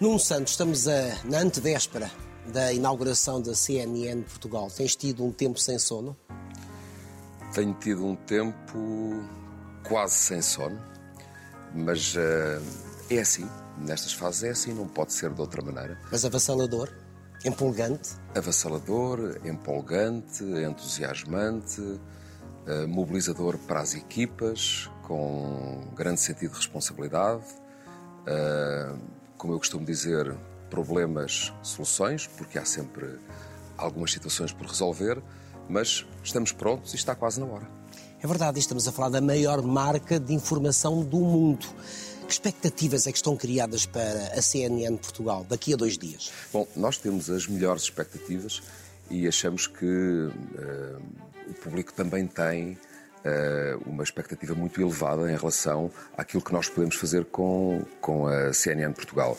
[0.00, 2.08] Nuno Santos, estamos a, na antevéspera
[2.52, 4.70] da inauguração da CNN Portugal.
[4.70, 6.16] Tens tido um tempo sem sono?
[7.52, 9.24] Tenho tido um tempo
[9.88, 10.80] quase sem sono,
[11.74, 12.62] mas uh,
[13.10, 13.50] é assim.
[13.76, 16.00] Nestas fases é assim, não pode ser de outra maneira.
[16.12, 16.92] Mas avassalador?
[17.44, 18.10] Empolgante?
[18.36, 27.42] Avassalador, empolgante, entusiasmante, uh, mobilizador para as equipas, com grande sentido de responsabilidade.
[28.28, 30.36] Uh, como eu costumo dizer,
[30.68, 33.18] problemas, soluções, porque há sempre
[33.76, 35.22] algumas situações por resolver,
[35.68, 37.66] mas estamos prontos e está quase na hora.
[38.20, 41.66] É verdade, estamos a falar da maior marca de informação do mundo.
[42.26, 46.30] Que expectativas é que estão criadas para a CNN Portugal daqui a dois dias?
[46.52, 48.60] Bom, nós temos as melhores expectativas
[49.08, 51.02] e achamos que uh,
[51.48, 52.76] o público também tem
[53.86, 58.92] uma expectativa muito elevada em relação àquilo que nós podemos fazer com, com a CNN
[58.92, 59.36] Portugal.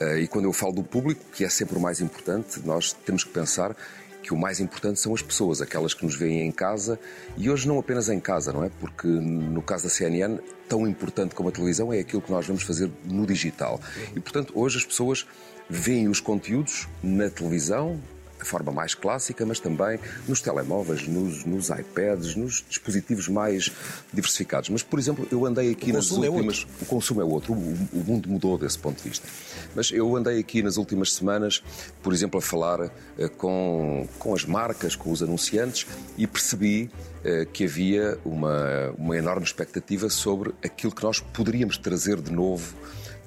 [0.00, 3.24] Eh, e quando eu falo do público, que é sempre o mais importante, nós temos
[3.24, 3.76] que pensar
[4.22, 6.98] que o mais importante são as pessoas, aquelas que nos veem em casa
[7.36, 8.70] e hoje não apenas em casa, não é?
[8.80, 12.62] Porque no caso da CNN, tão importante como a televisão é aquilo que nós vamos
[12.62, 13.78] fazer no digital.
[14.16, 15.26] E portanto, hoje as pessoas
[15.68, 18.00] veem os conteúdos na televisão,
[18.44, 23.72] de forma mais clássica, mas também nos telemóveis, nos, nos iPads, nos dispositivos mais
[24.12, 24.68] diversificados.
[24.68, 26.66] Mas, por exemplo, eu andei aqui nas é últimas.
[26.80, 29.26] É o consumo é outro, o, o mundo mudou desse ponto de vista.
[29.74, 31.62] Mas eu andei aqui nas últimas semanas,
[32.02, 32.90] por exemplo, a falar uh,
[33.36, 35.86] com, com as marcas, com os anunciantes
[36.18, 36.90] e percebi
[37.24, 42.74] uh, que havia uma, uma enorme expectativa sobre aquilo que nós poderíamos trazer de novo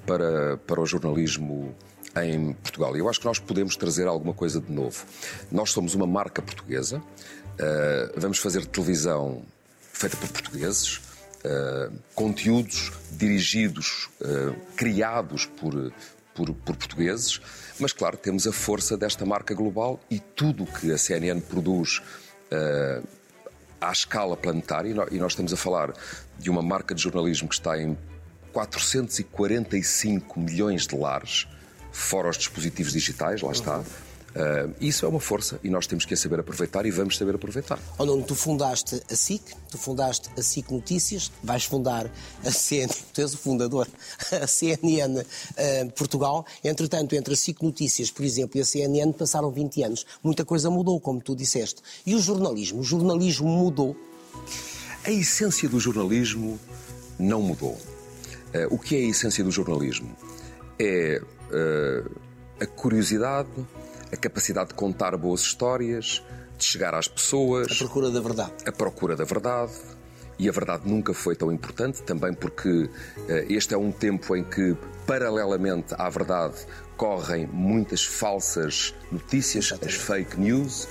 [0.06, 1.74] para, para o jornalismo
[2.16, 2.96] em Portugal.
[2.96, 5.04] E eu acho que nós podemos trazer alguma coisa de novo.
[5.50, 9.42] Nós somos uma marca portuguesa, uh, vamos fazer televisão
[9.92, 10.96] feita por portugueses,
[11.44, 15.92] uh, conteúdos dirigidos, uh, criados por,
[16.34, 17.40] por, por, portugueses,
[17.78, 22.02] mas claro, temos a força desta marca global e tudo que a CNN produz
[23.78, 25.92] à escala planetária, e nós estamos a falar
[26.38, 27.96] de uma marca de jornalismo que está em
[28.52, 31.46] 445 milhões de lares,
[31.92, 33.84] fora os dispositivos digitais, lá está.
[34.28, 37.34] Uh, isso é uma força e nós temos que a saber aproveitar e vamos saber
[37.34, 37.78] aproveitar.
[37.96, 42.10] Oh, Nuno, tu fundaste a SIC, tu fundaste a SIC Notícias, vais fundar
[42.44, 43.88] a CNN, tu és o fundador,
[44.30, 46.44] a CNN uh, Portugal.
[46.62, 50.06] Entretanto, entre a SIC Notícias, por exemplo, e a CNN passaram 20 anos.
[50.22, 51.82] Muita coisa mudou, como tu disseste.
[52.04, 52.80] E o jornalismo?
[52.80, 53.96] O jornalismo mudou?
[55.04, 56.60] A essência do jornalismo
[57.18, 57.72] não mudou.
[57.72, 60.14] Uh, o que é a essência do jornalismo?
[60.78, 61.20] É
[62.60, 63.48] a curiosidade,
[64.12, 66.22] a capacidade de contar boas histórias,
[66.56, 67.70] de chegar às pessoas.
[67.70, 68.52] A procura da verdade.
[68.66, 69.72] A procura da verdade.
[70.38, 72.90] E a verdade nunca foi tão importante, também porque uh,
[73.48, 76.54] este é um tempo em que, paralelamente à verdade,
[76.96, 79.96] correm muitas falsas notícias, Exatamente.
[79.96, 80.88] as fake news.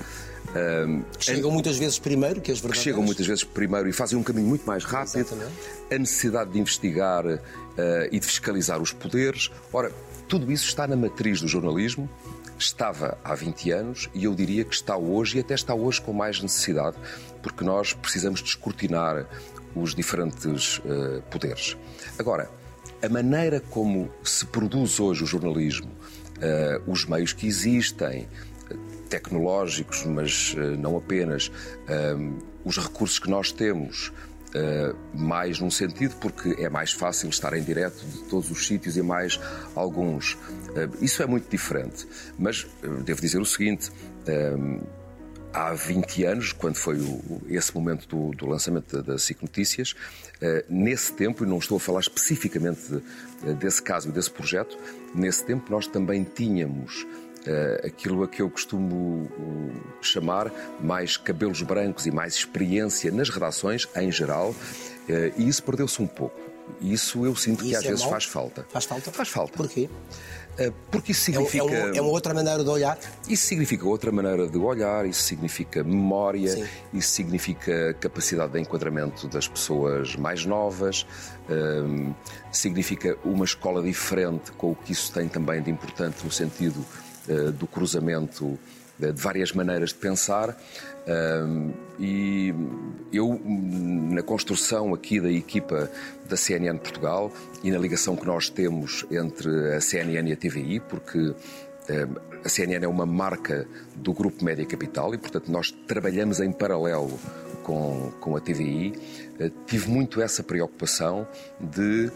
[0.55, 2.77] Um, que chegam muitas vezes primeiro que as verdadeiras.
[2.77, 5.19] Que chegam muitas vezes primeiro e fazem um caminho muito mais rápido.
[5.19, 5.53] Exatamente.
[5.91, 7.39] A necessidade de investigar uh,
[8.11, 9.49] e de fiscalizar os poderes.
[9.71, 9.93] Ora,
[10.27, 12.09] tudo isso está na matriz do jornalismo,
[12.59, 16.11] estava há 20 anos e eu diria que está hoje e até está hoje com
[16.11, 16.97] mais necessidade,
[17.41, 19.25] porque nós precisamos descortinar
[19.75, 21.77] os diferentes uh, poderes.
[22.17, 22.49] Agora,
[23.01, 28.27] a maneira como se produz hoje o jornalismo, uh, os meios que existem,
[29.09, 31.51] tecnológicos, mas uh, não apenas,
[32.65, 34.11] os recursos que nós temos,
[35.13, 39.01] mais num sentido, porque é mais fácil estar em direto de todos os sítios e
[39.01, 39.39] mais
[39.75, 40.33] alguns.
[40.33, 42.07] Uh, isso é muito diferente.
[42.37, 43.91] Mas uh, devo dizer o seguinte.
[45.53, 49.95] Há 20 anos, quando foi o, esse momento do, do lançamento da, da Notícias,
[50.69, 52.81] nesse tempo, e não estou a falar especificamente
[53.43, 54.77] de, desse caso e desse projeto,
[55.15, 57.26] nesse tempo nós também tínhamos uh,
[57.85, 59.71] aquilo a que eu costumo uh,
[60.01, 64.55] chamar mais cabelos brancos e mais experiência nas redações em geral, uh,
[65.37, 66.39] e isso perdeu-se um pouco.
[66.81, 68.65] Isso eu sinto isso que às é vezes faz falta.
[68.69, 69.11] Faz falta?
[69.11, 69.53] Faz falta.
[69.55, 69.89] Porquê?
[70.89, 71.63] Porque isso significa.
[71.63, 72.97] É, uma, é, uma, outra maneira de olhar?
[73.29, 76.65] Isso significa outra maneira de olhar, isso significa memória, Sim.
[76.93, 81.05] isso significa capacidade de enquadramento das pessoas mais novas,
[81.49, 82.13] um,
[82.51, 87.06] significa uma escola diferente, com o que isso tem também de importante no sentido eh,
[87.57, 88.57] do cruzamento
[88.97, 90.57] de várias maneiras de pensar.
[91.99, 92.53] E
[93.13, 95.89] eu, na construção aqui da equipa
[96.27, 97.31] da CNN Portugal
[97.63, 101.33] e na ligação que nós temos entre a CNN e a TVI, porque
[102.43, 107.19] a CNN é uma marca do Grupo Média Capital e, portanto, nós trabalhamos em paralelo
[107.63, 108.93] com, com a TVI,
[109.39, 111.27] eh, tive muito essa preocupação
[111.59, 112.09] de,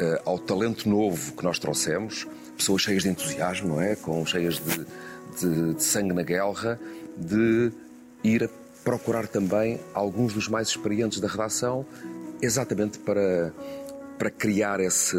[0.00, 2.26] eh, ao talento novo que nós trouxemos,
[2.56, 3.94] pessoas cheias de entusiasmo, não é?
[3.96, 4.86] Com cheias de,
[5.40, 6.78] de, de sangue na guerra,
[7.16, 7.72] de
[8.24, 8.48] ir a
[8.84, 11.84] procurar também alguns dos mais experientes da redação,
[12.40, 13.52] exatamente para,
[14.18, 15.16] para criar esse,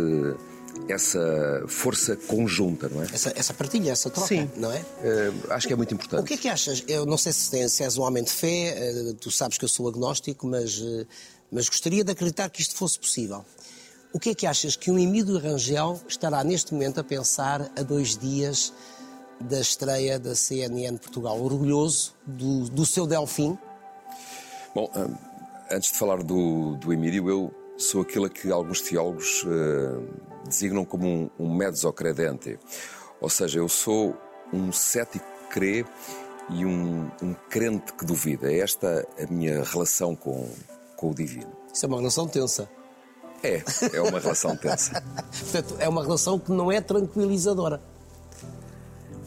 [0.87, 3.07] essa força conjunta, não é?
[3.13, 4.49] Essa, essa partilha, essa troca, Sim.
[4.55, 4.79] não é?
[4.79, 6.21] Uh, acho que é muito importante.
[6.21, 6.83] O que é que achas?
[6.87, 9.65] Eu não sei se, tens, se és um homem de fé, uh, tu sabes que
[9.65, 11.05] eu sou agnóstico, mas, uh,
[11.51, 13.43] mas gostaria de acreditar que isto fosse possível.
[14.13, 17.83] O que é que achas que um Emílio Rangel estará neste momento a pensar a
[17.83, 18.73] dois dias
[19.39, 21.39] da estreia da CNN Portugal?
[21.41, 23.57] Orgulhoso do, do seu Delfim?
[24.73, 24.89] Bom,
[25.69, 30.07] antes de falar do, do Emílio, eu sou aquele que alguns teólogos uh,
[30.47, 32.57] designam como um, um mezzocredente.
[33.19, 34.15] Ou seja, eu sou
[34.53, 35.85] um cético que crê
[36.49, 38.51] e um, um crente que duvida.
[38.51, 40.49] É esta a minha relação com,
[40.95, 41.51] com o divino.
[41.73, 42.69] Isso é uma relação tensa.
[43.43, 43.63] É,
[43.93, 45.01] é uma relação tensa.
[45.39, 47.81] Portanto, é uma relação que não é tranquilizadora.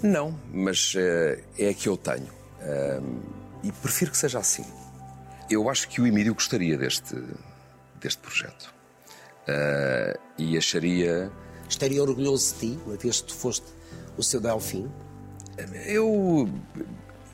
[0.02, 2.28] Não, mas uh, é a que eu tenho.
[2.60, 3.20] Uh,
[3.62, 4.64] e prefiro que seja assim.
[5.50, 7.16] Eu acho que o Emílio gostaria deste,
[8.00, 8.72] deste projeto.
[9.42, 11.30] Uh, e acharia.
[11.68, 13.66] Estaria orgulhoso de ti, uma vez que tu foste
[14.16, 14.90] o seu Delfim?
[15.86, 16.48] Eu.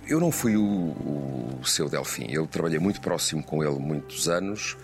[0.08, 0.62] Eu não fui o,
[1.60, 2.26] o seu Delfim.
[2.30, 4.76] Eu trabalhei muito próximo com ele muitos anos.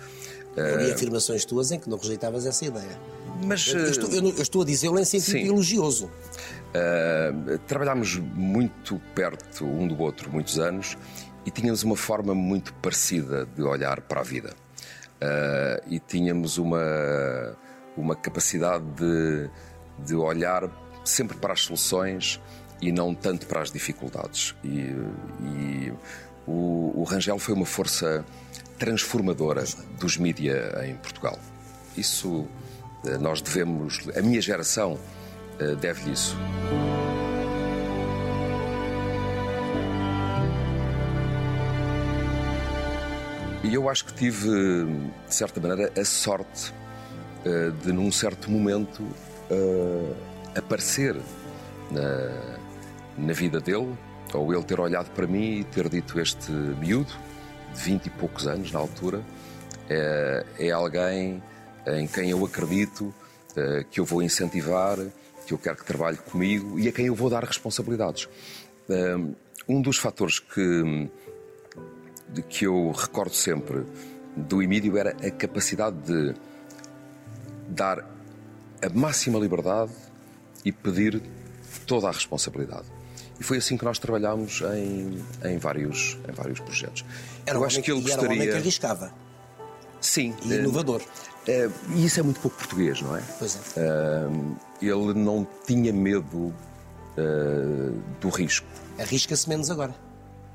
[0.57, 2.99] Eu vi afirmações tuas em que não rejeitavas essa ideia.
[3.45, 5.49] Mas, eu, estou, eu, eu estou a dizê-lo em sentido sim.
[5.49, 6.07] elogioso.
[6.07, 10.97] Uh, trabalhámos muito perto um do outro muitos anos
[11.45, 14.55] e tínhamos uma forma muito parecida de olhar para a vida.
[15.21, 17.57] Uh, e tínhamos uma,
[17.97, 19.51] uma capacidade de,
[20.05, 20.71] de olhar
[21.05, 22.41] sempre para as soluções
[22.81, 24.55] e não tanto para as dificuldades.
[24.65, 24.95] E,
[25.41, 25.93] e
[26.47, 28.25] o, o, Rangel foi uma força
[28.83, 29.63] transformadora
[30.01, 31.39] dos mídia em Portugal.
[31.97, 32.49] Isso uh,
[33.21, 36.37] nós devemos, a minha geração uh, deve-lhe isso.
[43.63, 46.75] E eu acho que tive, de certa maneira, a sorte
[47.47, 49.07] uh, de, num certo momento,
[50.57, 51.15] aparecer
[51.91, 52.59] na,
[53.19, 53.97] na vida dele,
[54.33, 57.13] ou ele ter olhado para mim e ter dito: Este miúdo,
[57.75, 59.23] de vinte e poucos anos na altura,
[59.89, 61.43] é, é alguém
[61.87, 63.15] em quem eu acredito,
[63.57, 64.97] uh, que eu vou incentivar,
[65.47, 68.29] que eu quero que trabalhe comigo e a quem eu vou dar responsabilidades.
[69.69, 71.11] um dos fatores que
[72.49, 73.85] que eu recordo sempre
[74.35, 76.35] do Emílio era a capacidade de
[77.69, 77.99] dar
[78.81, 79.93] a máxima liberdade
[80.65, 81.21] e pedir
[81.87, 82.87] toda a responsabilidade.
[83.43, 87.05] E foi assim que nós trabalhámos em, em, vários, em vários projetos.
[87.45, 88.25] Era eu acho que ele gostaria.
[88.25, 89.13] Era um homem que arriscava.
[90.01, 90.33] Sim.
[90.45, 91.01] E inovador.
[91.01, 93.23] Uh, e isso é muito pouco português, não é?
[93.41, 93.81] Pois é.
[93.81, 96.55] Uh, ele não tinha medo
[97.19, 98.65] uh, do risco.
[98.97, 99.93] Arrisca-se menos agora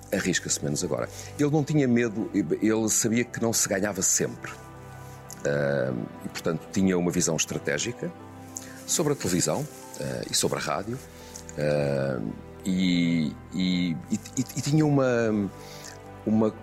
[0.10, 1.10] arrisca-se menos agora.
[1.38, 4.50] Ele não tinha medo, ele sabia que não se ganhava sempre.
[4.50, 8.10] Uh, e, portanto, tinha uma visão estratégica
[8.86, 9.68] sobre a televisão
[10.32, 10.98] e sobre a rádio.
[12.68, 15.50] Uh, e, e, e, e, tinha uma,
[16.26, 16.54] uma.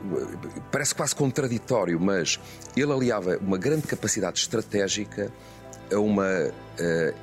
[0.71, 2.39] Parece quase contraditório, mas
[2.77, 5.33] ele aliava uma grande capacidade estratégica
[5.93, 6.53] a uma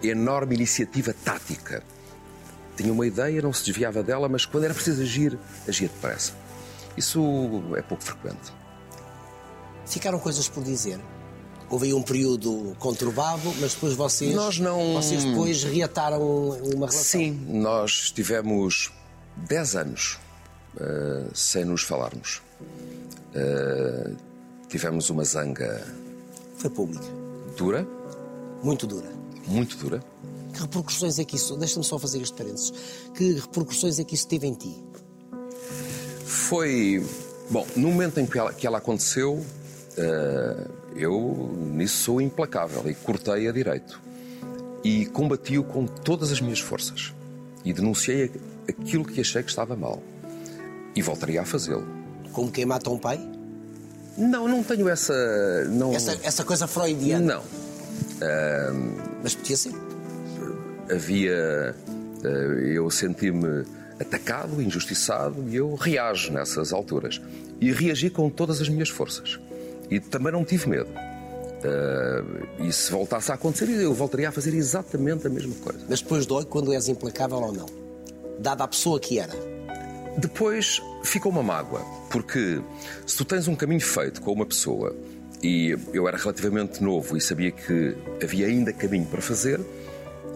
[0.01, 1.83] enorme iniciativa tática
[2.81, 6.33] tinha uma ideia, não se desviava dela, mas quando era preciso agir, agia depressa.
[6.97, 7.21] Isso
[7.75, 8.53] é pouco frequente.
[9.85, 10.99] Ficaram coisas por dizer?
[11.71, 14.95] Houve aí um período conturbado, mas depois vocês, nós não...
[14.95, 17.01] vocês depois reataram uma relação.
[17.01, 18.91] Sim, nós estivemos
[19.37, 20.19] 10 anos
[20.75, 22.41] uh, sem nos falarmos.
[23.33, 24.17] Uh,
[24.67, 25.81] tivemos uma zanga.
[26.57, 27.05] Foi pública.
[27.55, 27.87] Dura.
[28.61, 29.09] Muito dura.
[29.47, 30.03] Muito dura.
[30.53, 31.55] Que repercussões é que isso.
[31.55, 32.73] Deixa-me só fazer este parênteses.
[33.15, 34.75] Que repercussões é que isso teve em ti?
[36.25, 37.01] Foi.
[37.49, 42.93] Bom, no momento em que ela, que ela aconteceu, uh, eu nisso sou implacável e
[42.93, 43.99] cortei a direito.
[44.83, 47.13] E combati-o com todas as minhas forças.
[47.63, 48.31] E denunciei
[48.67, 50.01] aquilo que achei que estava mal.
[50.95, 51.87] E voltaria a fazê-lo.
[52.31, 53.19] Como quem mata um pai?
[54.17, 55.13] Não, não tenho essa.
[55.69, 55.93] Não...
[55.93, 57.35] Essa, essa coisa freudiana?
[57.35, 57.41] Não.
[57.41, 59.11] Uh...
[59.23, 59.71] Mas podia ser
[60.91, 61.75] havia.
[62.23, 63.65] Eh, eu senti-me
[63.99, 67.21] atacado, injustiçado e eu reajo nessas alturas.
[67.59, 69.39] E reagi com todas as minhas forças.
[69.91, 70.89] E também não tive medo.
[70.89, 75.79] Uh, e se voltasse a acontecer, eu voltaria a fazer exatamente a mesma coisa.
[75.87, 77.67] Mas depois dói quando és implacável ou não?
[78.39, 79.33] Dada a pessoa que era?
[80.17, 82.61] Depois ficou uma mágoa, porque
[83.05, 84.95] se tu tens um caminho feito com uma pessoa
[85.41, 89.59] e eu era relativamente novo e sabia que havia ainda caminho para fazer,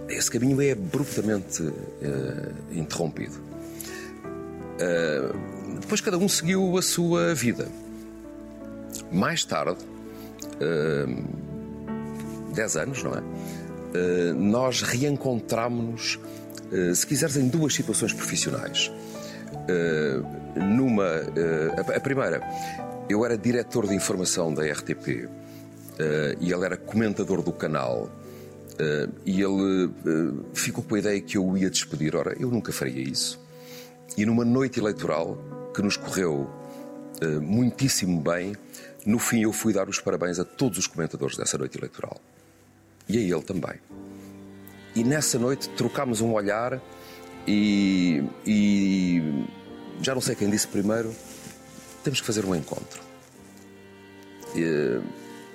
[0.08, 1.74] esse caminho é abruptamente uh,
[2.72, 3.36] interrompido.
[4.76, 7.68] Uh, depois cada um seguiu a sua vida.
[9.12, 9.78] Mais tarde,
[10.56, 11.26] uh,
[12.54, 13.20] 10 anos, não é?
[13.20, 16.20] Uh, nós reencontrámos-nos,
[16.94, 18.92] se quiseres, em duas situações profissionais.
[20.56, 21.06] numa.
[21.96, 22.42] a primeira,
[23.08, 25.30] eu era diretor de informação da RTP
[26.42, 28.10] e ele era comentador do canal.
[28.76, 32.14] Uh, e ele uh, ficou com a ideia que eu o ia despedir.
[32.16, 33.40] Ora, eu nunca faria isso.
[34.18, 35.38] E numa noite eleitoral,
[35.74, 36.50] que nos correu
[37.24, 38.54] uh, muitíssimo bem,
[39.06, 42.20] no fim eu fui dar os parabéns a todos os comentadores dessa noite eleitoral.
[43.08, 43.80] E a ele também.
[44.96, 46.82] E nessa noite trocámos um olhar
[47.48, 49.46] e, e
[50.02, 51.14] já não sei quem disse primeiro,
[52.04, 53.02] temos que fazer um encontro.
[54.56, 55.02] E,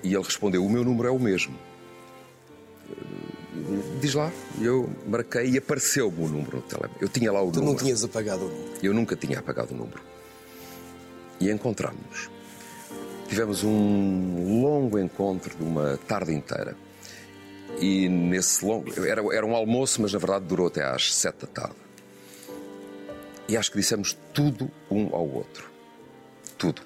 [0.04, 1.58] e ele respondeu: O meu número é o mesmo
[4.00, 6.96] diz lá, eu marquei e apareceu-me o número no telemóvel.
[7.00, 7.76] Eu tinha lá o tu número.
[7.76, 8.78] Tu não tinhas apagado o número?
[8.82, 10.00] Eu nunca tinha apagado o número.
[11.38, 12.30] E encontramos-nos.
[13.30, 16.76] Tivemos um longo encontro de uma tarde inteira.
[17.78, 18.92] E nesse longo.
[19.06, 21.76] Era, era um almoço, mas na verdade durou até às sete da tarde.
[23.48, 25.70] E acho que dissemos tudo um ao outro.
[26.58, 26.82] Tudo.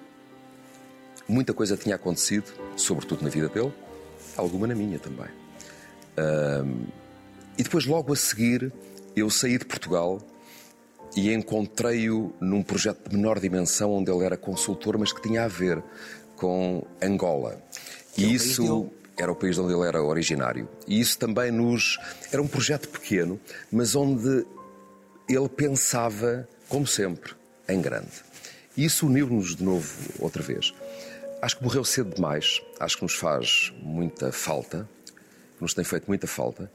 [1.27, 3.73] Muita coisa tinha acontecido, sobretudo na vida dele,
[4.37, 5.29] alguma na minha também.
[6.19, 6.85] Um,
[7.57, 8.71] e depois, logo a seguir,
[9.17, 10.21] eu saí de Portugal
[11.17, 15.49] e encontrei-o num projeto de menor dimensão, onde ele era consultor, mas que tinha a
[15.49, 15.83] ver
[16.45, 17.59] com Angola.
[18.17, 20.69] E é isso era o país onde ele era originário.
[20.87, 21.99] E isso também nos.
[22.31, 23.41] Era um projeto pequeno,
[23.73, 24.45] mas onde
[25.29, 27.33] ele pensava, como sempre,
[27.69, 28.23] em grande.
[28.77, 30.75] E isso uniu-nos de novo outra vez.
[31.41, 34.89] Acho que morreu cedo demais, acho que nos faz muita falta
[35.61, 36.71] nos tem feito muita falta.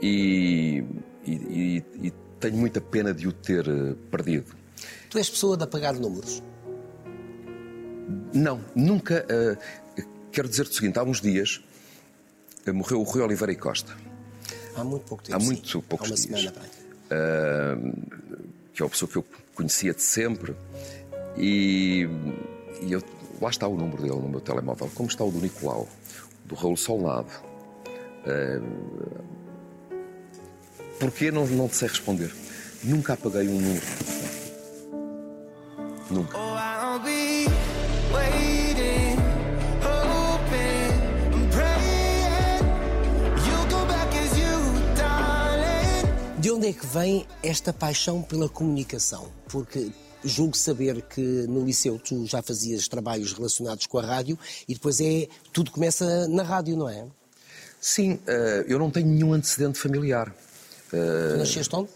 [0.00, 0.82] E,
[1.26, 4.54] e, e, tenho muita pena de o ter eh, perdido.
[5.08, 6.42] Tu és pessoa de apagar números?
[8.32, 9.26] Não, nunca.
[9.30, 11.62] Uh, quero dizer-te o seguinte: há uns dias
[12.66, 13.96] uh, morreu o Rui Oliveira e Costa.
[14.76, 15.36] Há muito pouco tempo.
[15.36, 15.80] Há muito sim.
[15.80, 16.40] poucos há uma dias.
[16.40, 16.76] Semana,
[18.72, 20.54] que é uma pessoa que eu conhecia de sempre.
[21.36, 22.08] E,
[22.82, 23.02] e eu,
[23.40, 25.88] lá está o número dele no meu telemóvel, como está o do Nicolau
[26.44, 27.30] do Raul Solnado.
[28.26, 29.24] Uh,
[30.98, 32.32] porquê não, não te sei responder?
[32.82, 33.86] Nunca apaguei um número.
[36.10, 36.55] Nunca.
[46.46, 49.28] De onde é que vem esta paixão pela comunicação?
[49.48, 49.90] Porque
[50.24, 54.38] julgo saber que no liceu tu já fazias trabalhos relacionados com a rádio
[54.68, 57.04] e depois é tudo começa na rádio, não é?
[57.80, 60.32] Sim, eh, eu não tenho nenhum antecedente familiar.
[60.92, 61.88] Eh, tu nasceste onde?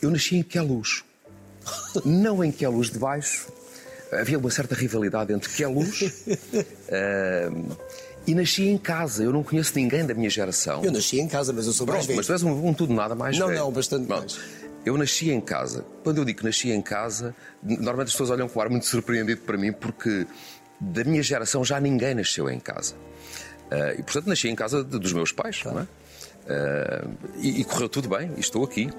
[0.00, 1.02] Eu nasci em Queluz.
[2.06, 3.48] não em Queluz de baixo.
[4.12, 7.76] Havia uma certa rivalidade entre Queluz uh,
[8.26, 9.24] e nasci em casa.
[9.24, 10.84] Eu não conheço ninguém da minha geração.
[10.84, 12.16] Eu nasci em casa, mas eu sou Pronto, mais velho.
[12.16, 13.58] Mas tu és um, um tudo nada mais não, velho.
[13.58, 14.38] Não, não, bastante Bom, mais.
[14.84, 15.84] Eu nasci em casa.
[16.02, 18.86] Quando eu digo que nasci em casa, normalmente as pessoas olham com um ar muito
[18.86, 20.26] surpreendido para mim, porque
[20.80, 22.94] da minha geração já ninguém nasceu em casa.
[23.70, 25.78] Uh, e portanto nasci em casa de, dos meus pais, claro.
[25.78, 25.86] não é?
[26.44, 28.90] Uh, e, e, correu tudo bem, e estou aqui,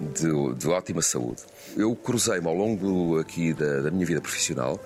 [0.00, 1.42] de, de ótima saúde.
[1.76, 4.80] Eu cruzei-me ao longo aqui da, da minha vida profissional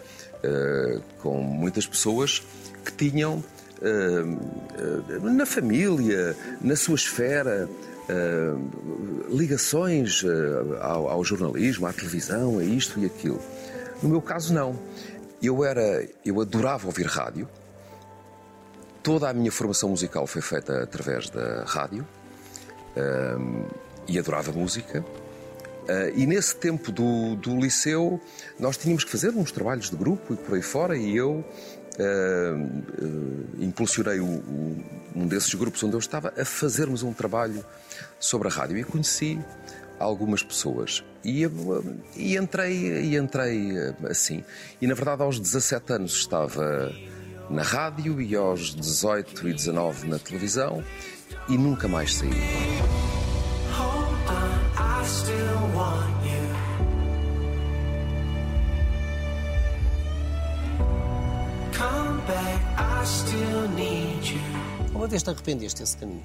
[0.45, 2.43] uh, com muitas pessoas
[2.85, 3.43] que tinham
[5.21, 7.69] na família, na sua esfera,
[9.29, 13.41] ligações uh, ao, jornalismo, à televisão, a isto e aquilo.
[14.03, 14.79] No meu caso, não.
[15.43, 17.49] Eu era, eu adorava ouvir rádio.
[19.03, 22.07] Toda a minha formação musical foi feita através da rádio
[24.07, 25.05] e adorava música.
[25.83, 28.21] Uh, e nesse tempo do, do, liceu,
[28.59, 31.45] nós tínhamos que fazer uns trabalhos de grupo e por aí fora, e eu
[31.99, 34.84] uh, impulsionei o, o,
[35.14, 37.64] um desses grupos onde eu estava a fazermos um trabalho
[38.18, 38.78] sobre a rádio.
[38.78, 39.38] E conheci
[39.99, 41.04] algumas pessoas.
[41.25, 41.49] E,
[42.16, 43.72] e entrei e entrei
[44.08, 44.44] assim.
[44.80, 46.92] E na verdade aos 17 anos estava
[47.49, 50.82] na rádio e aos 18 e 19 na televisão.
[51.49, 52.30] E nunca mais saí.
[64.95, 66.25] Uma vez te arrependeste desse caminho?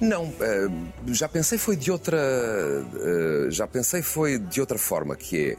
[0.00, 5.50] Não, eh, já pensei foi de outra, eh, já pensei foi de outra forma, que
[5.50, 5.56] é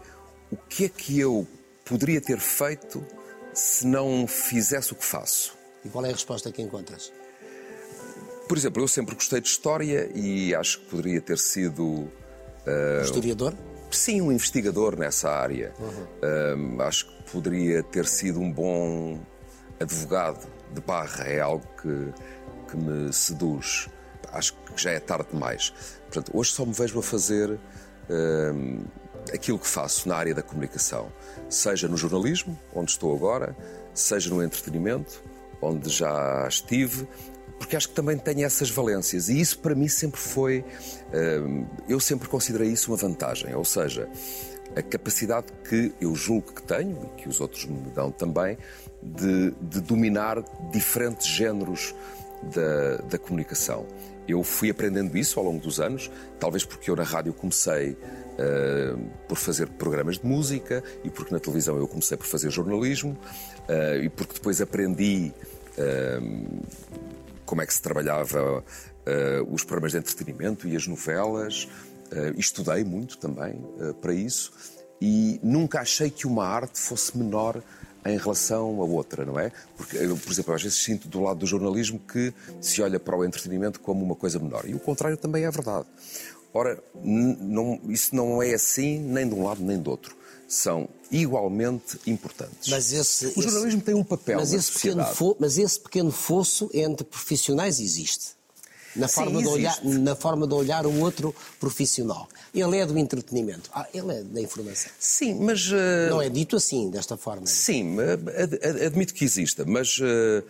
[0.52, 1.48] o que é que eu
[1.86, 3.06] poderia ter feito
[3.54, 5.56] se não fizesse o que faço?
[5.86, 7.14] E qual é a resposta que encontras?
[8.48, 11.84] Por exemplo, eu sempre gostei de história e acho que poderia ter sido.
[11.84, 13.54] Uh, Historiador?
[13.92, 15.74] Sim, um investigador nessa área.
[15.80, 16.78] Uhum.
[16.78, 19.20] Uh, acho que poderia ter sido um bom
[19.80, 21.26] advogado de barra.
[21.26, 22.14] É algo que,
[22.70, 23.90] que me seduz.
[24.32, 25.74] Acho que já é tarde demais.
[26.04, 28.86] Portanto, hoje só me vejo a fazer uh,
[29.34, 31.12] aquilo que faço na área da comunicação,
[31.50, 33.56] seja no jornalismo, onde estou agora,
[33.94, 35.24] seja no entretenimento,
[35.62, 37.08] onde já estive,
[37.60, 40.66] porque acho que também tem essas valências e isso para mim sempre foi,
[41.14, 44.10] hum, eu sempre considerei isso uma vantagem, ou seja,
[44.76, 48.58] a capacidade que eu julgo que tenho e que os outros me dão também
[49.02, 51.94] de, de dominar diferentes géneros
[52.44, 53.86] da, da, comunicação.
[54.28, 56.10] Eu fui aprendendo isso ao longo dos anos,
[56.40, 58.98] talvez porque eu na rádio comecei uh,
[59.28, 63.18] por fazer programas de música e porque na televisão eu comecei por fazer jornalismo
[63.68, 65.34] uh, e porque depois aprendi
[65.78, 66.66] uh,
[67.46, 68.64] como é que se trabalhava
[69.50, 71.68] os programas de entretenimento e as novelas.
[72.38, 73.64] Estudei muito também
[74.02, 74.52] para isso
[75.02, 77.62] e nunca achei que uma arte fosse menor
[78.06, 79.52] em relação a outra, não é?
[79.78, 83.24] Porque, por exemplo, às vezes sinto do lado do jornalismo que se olha para o
[83.24, 84.68] entretenimento como uma coisa menor.
[84.68, 85.86] E o contrário também é verdade.
[86.54, 90.16] Ora, não, isso não é assim nem de um lado nem do outro.
[90.48, 92.70] São igualmente importantes.
[92.70, 96.12] Mas esse, o jornalismo esse, tem um papel mas esse Pequeno fo, mas esse pequeno
[96.12, 98.36] fosso entre profissionais existe
[98.96, 102.28] na forma, Sim, de olhar, na forma de olhar o outro profissional.
[102.54, 104.92] Ele é do entretenimento, ah, ele é da informação.
[105.00, 105.72] Sim, mas.
[105.72, 106.10] Uh...
[106.10, 107.46] Não é dito assim, desta forma.
[107.46, 110.44] Sim, ad admito que exista, mas, uh,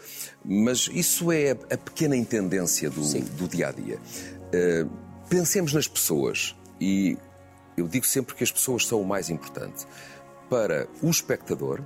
[0.44, 3.98] mas isso é a pequena intendência do, do dia a dia.
[3.98, 4.90] Uh,
[5.30, 7.18] pensemos nas pessoas e
[7.78, 9.86] eu digo sempre que as pessoas são o mais importante.
[10.50, 11.82] Para o espectador,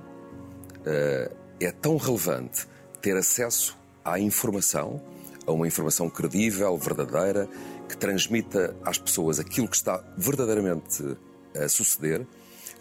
[1.60, 2.66] é tão relevante
[3.00, 5.00] ter acesso à informação
[5.46, 7.48] a uma informação credível, verdadeira,
[7.88, 11.16] que transmita às pessoas aquilo que está verdadeiramente
[11.54, 12.26] a suceder,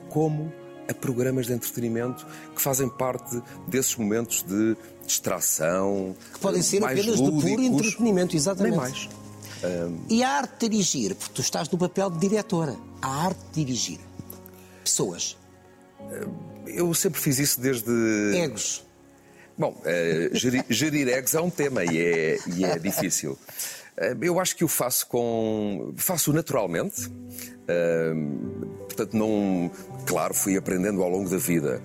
[0.10, 0.52] como
[0.88, 6.16] a programas de entretenimento que fazem parte desses momentos de distração.
[6.34, 8.72] Que podem ser apenas lúdicos, de puro entretenimento, exatamente.
[8.72, 9.10] Nem mais.
[10.10, 13.66] E a arte de dirigir, porque tu estás no papel de diretora, a arte de
[13.66, 14.00] dirigir
[14.84, 15.38] pessoas.
[16.68, 17.92] Eu sempre fiz isso desde.
[18.36, 18.85] Egos.
[19.58, 23.38] Bom, uh, gerir, gerir eggs é um tema e é, e é difícil.
[23.98, 25.94] Uh, eu acho que o faço com.
[25.96, 27.08] faço naturalmente.
[27.08, 29.72] Uh, portanto, não.
[30.06, 31.82] Claro, fui aprendendo ao longo da vida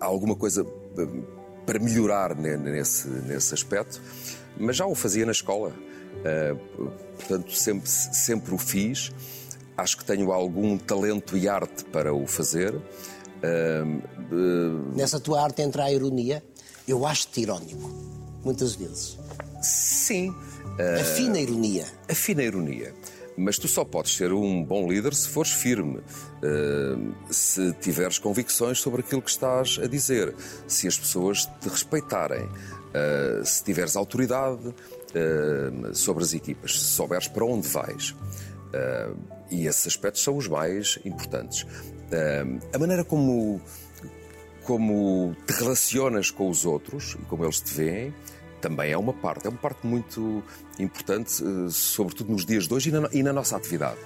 [0.00, 0.64] alguma coisa
[1.66, 4.00] para melhorar nesse, nesse aspecto,
[4.56, 5.72] mas já o fazia na escola.
[7.16, 9.12] portanto, sempre, sempre o fiz.
[9.76, 12.74] Acho que tenho algum talento e arte para o fazer.
[13.44, 16.42] Uh, Nessa tua arte entra a ironia.
[16.86, 17.90] Eu acho-te irónico,
[18.44, 19.18] muitas vezes.
[19.62, 20.30] Sim.
[20.30, 21.86] Uh, a fina ironia.
[22.08, 22.94] A fina ironia.
[23.36, 28.78] Mas tu só podes ser um bom líder se fores firme, uh, se tiveres convicções
[28.78, 30.34] sobre aquilo que estás a dizer,
[30.68, 34.74] se as pessoas te respeitarem, uh, se tiveres autoridade
[35.92, 38.16] sobre as equipas, se souberes para onde vais.
[39.48, 41.64] e esses aspectos são os mais importantes
[42.72, 43.60] a maneira como,
[44.64, 48.14] como te relacionas com os outros e como eles te veem
[48.64, 50.42] também é uma parte, é uma parte muito
[50.78, 53.98] importante, eh, sobretudo nos dias de hoje e na, e na nossa atividade.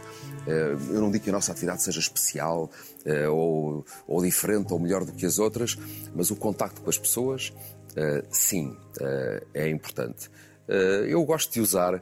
[0.48, 2.68] Eh, eu não digo que a nossa atividade seja especial
[3.04, 5.78] eh, ou, ou, diferente ou melhor do que as outras,
[6.12, 7.52] mas o contacto com as pessoas,
[8.30, 8.76] sim,
[9.54, 10.30] é importante.
[11.08, 12.00] Eu gosto de usar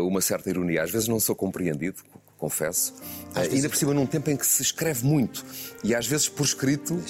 [0.00, 2.02] uma certa ironia, às vezes não sou compreendido,
[2.38, 2.94] confesso.
[3.36, 5.44] Uh, ainda por cima num tempo em que se escreve muito
[5.84, 7.02] e às vezes por escrito,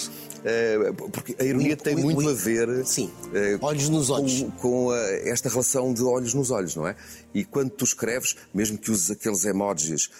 [1.12, 3.10] porque a ironia tem muito a ver Sim.
[3.26, 4.42] Uh, olhos nos olhos.
[4.42, 6.96] com, com esta relação de olhos nos olhos, não é?
[7.34, 10.10] E quando tu escreves, mesmo que uses aqueles emojis.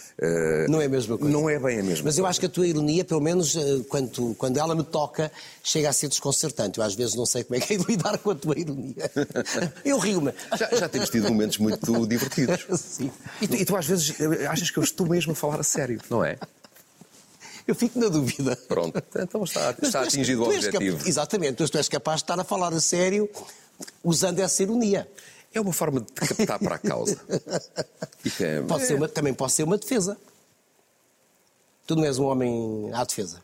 [0.68, 1.33] não é a mesma coisa.
[1.33, 3.57] Não é bem a mesma Mas eu acho que a tua ironia, pelo menos
[3.88, 5.31] quando, quando ela me toca,
[5.62, 6.78] chega a ser desconcertante.
[6.78, 9.11] Eu às vezes não sei como é que é de lidar com a tua ironia.
[9.85, 10.33] eu rio-me.
[10.57, 12.66] Já, já, temos tido momentos muito divertidos.
[12.81, 13.11] Sim.
[13.40, 14.14] E tu, e tu às vezes
[14.48, 16.38] achas que eu estou mesmo a falar a sério, não é?
[17.68, 18.57] Eu fico na dúvida.
[18.66, 21.07] Pronto, então está, está atingido o objetivo.
[21.07, 23.28] Exatamente, mas tu és capaz de estar a falar a sério
[24.02, 25.07] usando essa ironia.
[25.52, 27.20] É uma forma de captar para a causa.
[28.40, 28.62] É...
[28.62, 30.16] Pode ser uma, também pode ser uma defesa.
[31.87, 33.42] Tu não és um homem à defesa.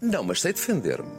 [0.00, 1.12] Não, mas sei defender-me.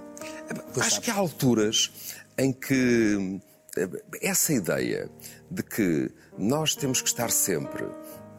[0.50, 0.98] Acho sabes.
[1.00, 1.92] que há alturas
[2.38, 3.40] em que
[3.78, 3.90] eh,
[4.22, 5.10] essa ideia
[5.50, 7.86] de que nós temos que estar sempre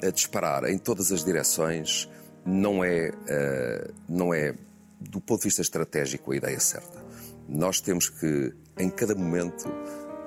[0.02, 2.08] a disparar em todas as direções
[2.44, 4.54] não é, uh, não é,
[5.00, 7.02] do ponto de vista estratégico, a ideia certa.
[7.48, 9.70] Nós temos que, em cada momento,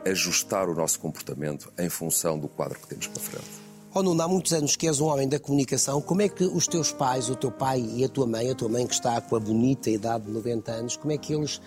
[0.06, 3.67] ajustar o nosso comportamento em função do quadro que temos pela frente.
[3.93, 6.01] Oh Nuno, há muitos anos que és um homem da comunicação.
[6.01, 8.69] Como é que os teus pais, o teu pai e a tua mãe, a tua
[8.69, 11.60] mãe que está com a bonita idade de 90 anos, como é que eles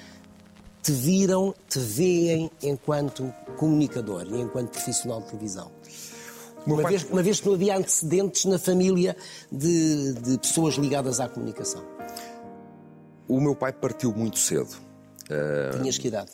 [0.82, 5.70] te viram, te veem enquanto comunicador e enquanto profissional de televisão?
[6.66, 9.16] Uma, vez, uma vez que não havia antecedentes na família
[9.50, 11.84] de, de pessoas ligadas à comunicação.
[13.26, 14.76] O meu pai partiu muito cedo.
[15.80, 16.32] Tinhas que idade?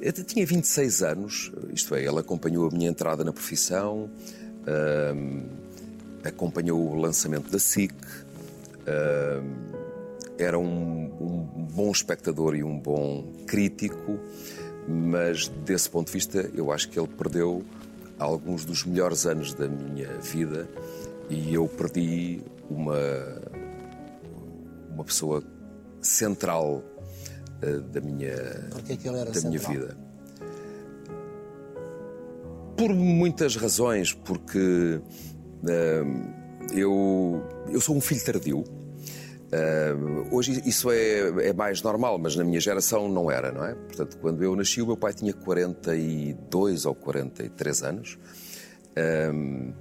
[0.00, 4.10] Eu tinha 26 anos, isto é, ele acompanhou a minha entrada na profissão,
[4.62, 5.48] uh,
[6.24, 9.82] acompanhou o lançamento da SIC, uh,
[10.36, 14.18] era um, um, bom espectador e um bom crítico,
[14.88, 17.64] mas desse ponto de vista eu acho que ele perdeu
[18.22, 20.68] alguns dos melhores anos da minha vida
[21.28, 22.98] e eu perdi uma,
[24.90, 25.42] uma pessoa
[26.00, 26.82] central
[27.62, 29.96] uh, da minha, é da minha vida
[32.82, 35.00] por muitas razões, porque
[35.62, 38.64] uh, eu, eu sou um filho tardio.
[39.52, 43.74] Uh, hoje isso é, é, mais normal, mas na minha geração não era, não é?
[43.74, 48.18] Portanto, quando eu nasci, o meu pai tinha 42 ou 43 anos.
[48.96, 49.74] Uh,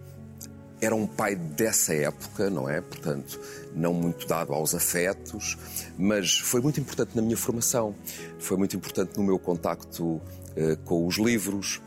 [0.81, 2.81] era um pai dessa época, não é?
[2.81, 3.39] Portanto,
[3.73, 5.57] não muito dado aos afetos,
[5.97, 7.95] mas foi muito importante na minha formação,
[8.39, 10.21] foi muito importante no meu contacto uh,
[10.83, 11.81] com os livros,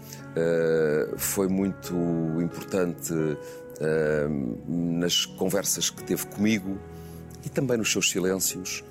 [1.16, 1.94] foi muito
[2.42, 3.14] importante
[4.66, 6.76] nas conversas que teve comigo
[7.44, 8.82] e também nos seus silêncios.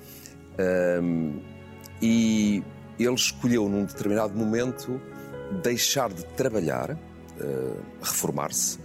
[2.00, 2.62] e
[2.98, 5.00] ele escolheu num determinado momento
[5.62, 6.96] deixar de trabalhar,
[8.00, 8.78] reformar-se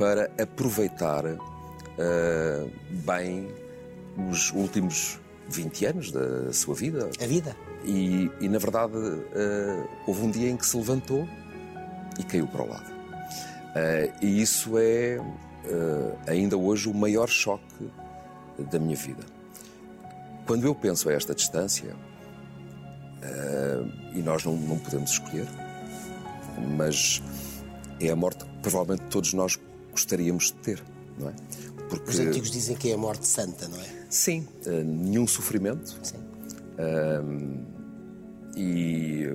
[0.00, 2.70] para aproveitar uh,
[3.04, 3.48] bem
[4.30, 5.20] os últimos
[5.50, 7.10] 20 anos da sua vida.
[7.22, 7.54] A vida.
[7.84, 11.28] E, e na verdade, uh, houve um dia em que se levantou
[12.18, 12.90] e caiu para o lado.
[12.90, 15.20] Uh, e isso é
[16.26, 17.90] ainda hoje o maior choque
[18.64, 19.24] da minha vida.
[20.46, 21.94] Quando eu penso a esta distância,
[24.14, 25.46] e nós não, não podemos escolher,
[26.76, 27.22] mas
[28.00, 29.58] é a morte que provavelmente todos nós
[29.90, 30.82] gostaríamos de ter,
[31.18, 31.34] não é?
[31.88, 32.10] Porque...
[32.10, 34.06] Os antigos dizem que é a morte santa, não é?
[34.08, 35.98] Sim, uh, nenhum sofrimento.
[36.02, 36.18] Sim.
[36.78, 37.80] Uh,
[38.56, 39.26] e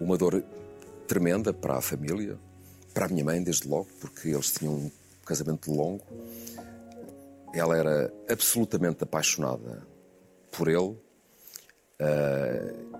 [0.00, 0.42] uma dor
[1.06, 2.38] tremenda para a família,
[2.92, 4.90] para a minha mãe, desde logo, porque eles tinham um
[5.24, 6.04] casamento longo.
[7.54, 9.86] Ela era absolutamente apaixonada
[10.52, 10.96] por ele.
[12.00, 12.98] Uh,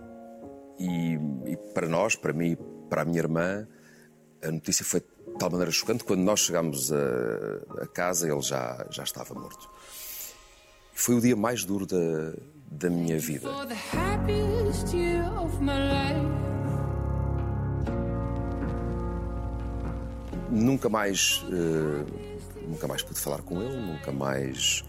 [0.78, 1.14] e,
[1.52, 2.56] e, para nós, para mim,
[2.88, 3.66] para a minha irmã,
[4.42, 5.06] a notícia foi de
[5.38, 9.70] tal maneira chocante, quando nós chegámos a, a casa, ele já, já estava morto.
[10.92, 12.34] Foi o dia mais duro da,
[12.70, 13.48] da minha vida.
[20.50, 22.06] Nunca mais, uh,
[22.68, 24.84] nunca mais pude falar com ele, nunca mais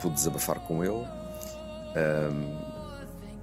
[0.00, 1.06] pude desabafar com ele.
[1.96, 2.74] Um,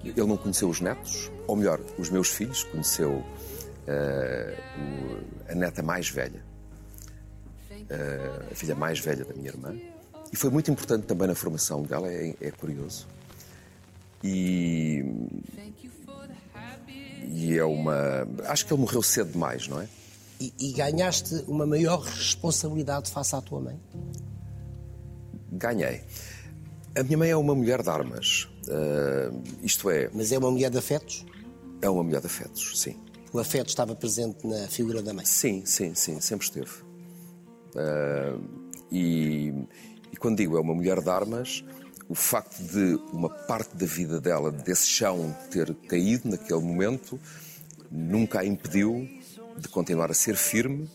[0.04, 6.10] ele não conheceu os netos, ou melhor, os meus filhos, conheceu uh, a neta mais
[6.10, 6.44] velha,
[7.72, 9.76] uh, a filha mais velha da minha irmã.
[10.32, 13.08] E foi muito importante também na formação dela, é, é curioso.
[14.24, 15.04] E,
[17.28, 18.28] e é uma.
[18.46, 19.88] Acho que ele morreu cedo demais, não é?
[20.42, 23.80] E, e, ganhaste uma maior responsabilidade face à tua mãe?
[25.52, 26.02] Ganhei.
[26.98, 28.50] A minha mãe é uma mulher de armas.
[28.68, 30.10] Uh, isto é.
[30.12, 31.24] Mas é uma mulher de afetos?
[31.80, 32.98] É uma mulher de afetos, sim
[33.34, 35.26] o afeto estava presente na figura da mãe?
[35.26, 36.72] Sim, sim, sim, sempre esteve.
[37.74, 38.44] Uh,
[38.92, 39.54] e,
[40.12, 41.64] e, quando digo é uma mulher de armas,
[42.10, 47.18] o facto de uma parte da vida dela, desse chão, ter caído naquele momento,
[47.90, 49.08] nunca a impediu
[49.58, 50.90] de continuar a ser firme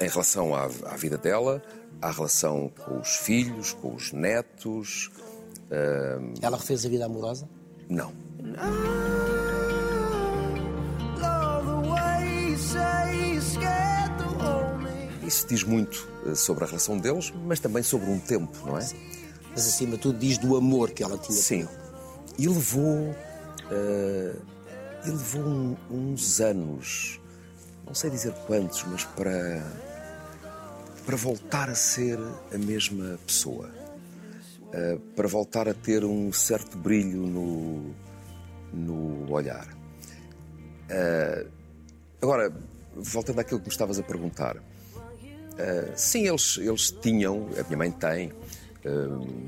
[0.00, 1.62] em relação à, à vida dela,
[2.00, 5.10] à relação com os filhos, com os netos.
[5.70, 6.34] Uh...
[6.40, 7.48] Ela refez a vida amorosa?
[7.88, 8.12] Não.
[15.26, 18.80] Isso diz muito eh, sobre a relação deles, mas também sobre um tempo, não é?
[18.80, 18.96] Sim.
[19.50, 21.36] Mas acima de tudo diz do amor que ela tinha.
[21.36, 21.68] Sim.
[22.38, 23.14] E levou.
[23.70, 24.40] Uh,
[25.04, 27.20] e levou um, uns anos,
[27.88, 29.62] não sei dizer quantos, mas para.
[31.04, 32.18] para voltar a ser
[32.54, 33.70] a mesma pessoa.
[34.68, 37.94] Uh, para voltar a ter um certo brilho no,
[38.70, 39.66] no olhar.
[40.90, 41.50] Uh,
[42.20, 42.52] agora,
[42.94, 44.56] voltando àquilo que me estavas a perguntar,
[45.58, 48.32] Uh, sim, eles, eles tinham, a minha mãe tem,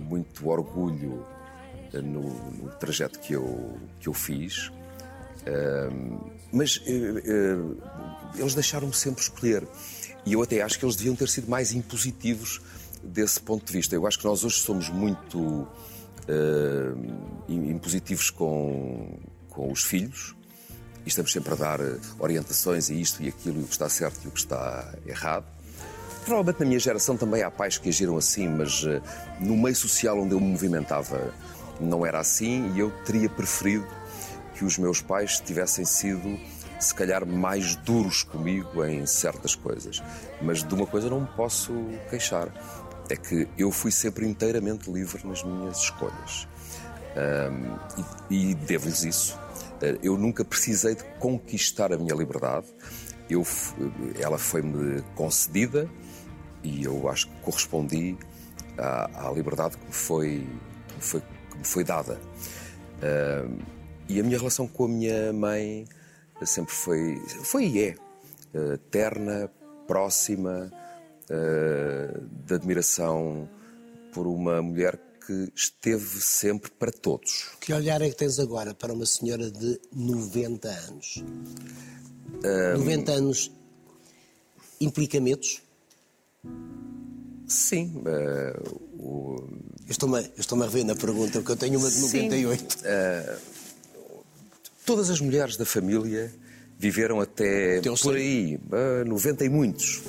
[0.09, 1.25] muito orgulho
[1.93, 4.73] no, no, trajeto que eu, que eu fiz.
[6.53, 6.81] Mas
[8.37, 9.67] eles deixaram-me sempre escolher.
[10.25, 12.61] E eu até acho que eles deviam ter sido mais impositivos
[13.03, 13.95] desse ponto de vista.
[13.95, 15.69] Eu acho que nós hoje somos muito uh,
[17.49, 20.35] impositivos com, com os filhos
[21.05, 21.81] e estamos sempre a dar
[22.19, 25.47] orientações a isto e aquilo, e o que está certo e o que está errado.
[26.25, 29.03] Provavelmente na minha geração também há pais que agiram assim, mas uh,
[29.41, 31.33] no meio social onde eu me movimentava
[31.81, 33.87] não era assim e eu teria preferido
[34.61, 36.39] que os meus pais tivessem sido
[36.79, 40.03] se calhar mais duros comigo em certas coisas.
[40.43, 41.73] Mas de uma coisa não me posso
[42.11, 42.49] queixar:
[43.09, 46.47] é que eu fui sempre inteiramente livre nas minhas escolhas.
[47.17, 47.79] Um,
[48.31, 49.39] e, e devo-lhes isso.
[49.77, 52.67] Uh, eu nunca precisei de conquistar a minha liberdade.
[53.31, 53.43] Eu,
[54.21, 55.89] ela foi-me concedida
[56.63, 58.19] e eu acho que correspondi
[58.77, 60.47] à, à liberdade que me foi,
[60.89, 61.21] que me foi,
[61.51, 62.21] que me foi dada.
[63.01, 63.70] Uh,
[64.11, 65.87] e a minha relação com a minha mãe
[66.45, 67.97] sempre foi, foi e é,
[68.55, 69.49] uh, terna,
[69.87, 70.69] próxima,
[71.31, 73.49] uh, de admiração
[74.13, 77.51] por uma mulher que esteve sempre para todos.
[77.61, 81.23] Que olhar é que tens agora para uma senhora de 90 anos?
[82.45, 82.79] Um...
[82.79, 83.53] 90 anos
[84.81, 85.63] implica medos?
[87.47, 87.95] Sim.
[87.99, 89.37] Uh, o...
[89.87, 92.73] Eu estou-me estou a rever na pergunta, porque eu tenho uma de 98.
[92.73, 93.60] Sim, uh,
[94.91, 96.33] Todas as mulheres da família
[96.77, 98.59] viveram até por aí,
[99.07, 100.03] 90 e muitos.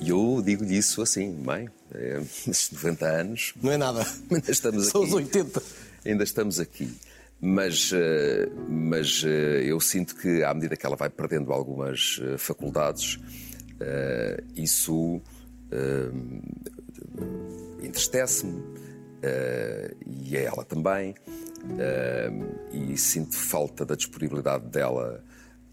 [0.00, 2.22] E eu digo-lhe isso assim, mãe, é,
[2.72, 3.52] 90 anos.
[3.62, 4.00] Não é nada.
[4.32, 5.10] Ainda estamos São aqui.
[5.10, 5.62] os 80.
[6.06, 6.90] Ainda estamos aqui.
[7.38, 12.38] Mas, eh, mas eh, eu sinto que, à medida que ela vai perdendo algumas eh,
[12.38, 13.18] faculdades,
[14.56, 15.20] isso
[17.82, 18.62] entristece-me,
[20.06, 21.14] e é ela também.
[21.64, 25.24] Uh, e sinto falta da disponibilidade dela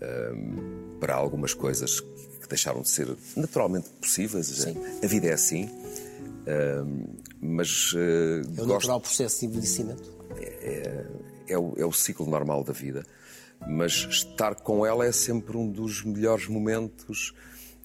[0.02, 4.66] uh, para algumas coisas que deixaram de ser naturalmente possíveis.
[5.04, 5.66] A vida é assim.
[5.66, 8.68] Uh, mas é o gosto...
[8.68, 10.12] natural processo de envelhecimento.
[10.38, 11.06] É,
[11.48, 13.04] é, é, o, é o ciclo normal da vida.
[13.68, 17.34] Mas estar com ela é sempre um dos melhores momentos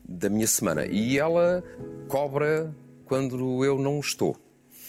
[0.08, 0.86] da minha semana.
[0.86, 1.62] E ela
[2.08, 2.74] cobra
[3.04, 4.36] quando eu não estou.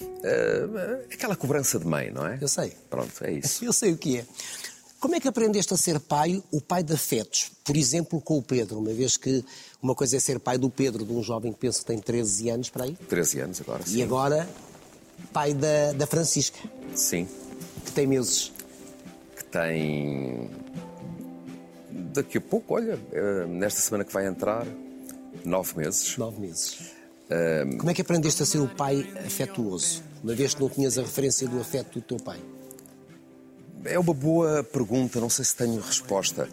[0.02, 2.38] Uh, aquela cobrança de mãe, não é?
[2.42, 2.74] Eu sei.
[2.90, 3.64] Pronto, é isso.
[3.64, 4.26] Eu sei o que é.
[5.00, 7.52] Como é que aprendeste a ser pai, o pai de afetos?
[7.64, 9.46] Por exemplo, com o Pedro, uma vez que
[9.82, 12.50] uma coisa é ser pai do Pedro, de um jovem que penso que tem 13
[12.50, 12.96] anos para aí.
[13.08, 13.98] 13 anos agora, sim.
[13.98, 14.50] E agora,
[15.32, 16.58] pai da, da Francisca.
[16.96, 17.28] Sim.
[17.86, 18.52] Que tem meses.
[19.36, 20.50] Que tem.
[21.92, 24.66] Daqui a pouco, olha, eh, nesta semana que vai entrar,
[25.46, 26.18] nove meses.
[26.18, 26.97] Nove meses.
[27.78, 31.02] Como é que aprendeste a ser o pai afetuoso, uma vez que não tinhas a
[31.02, 32.40] referência do afeto do teu pai?
[33.86, 36.48] É uma boa pergunta, não sei se tenho resposta.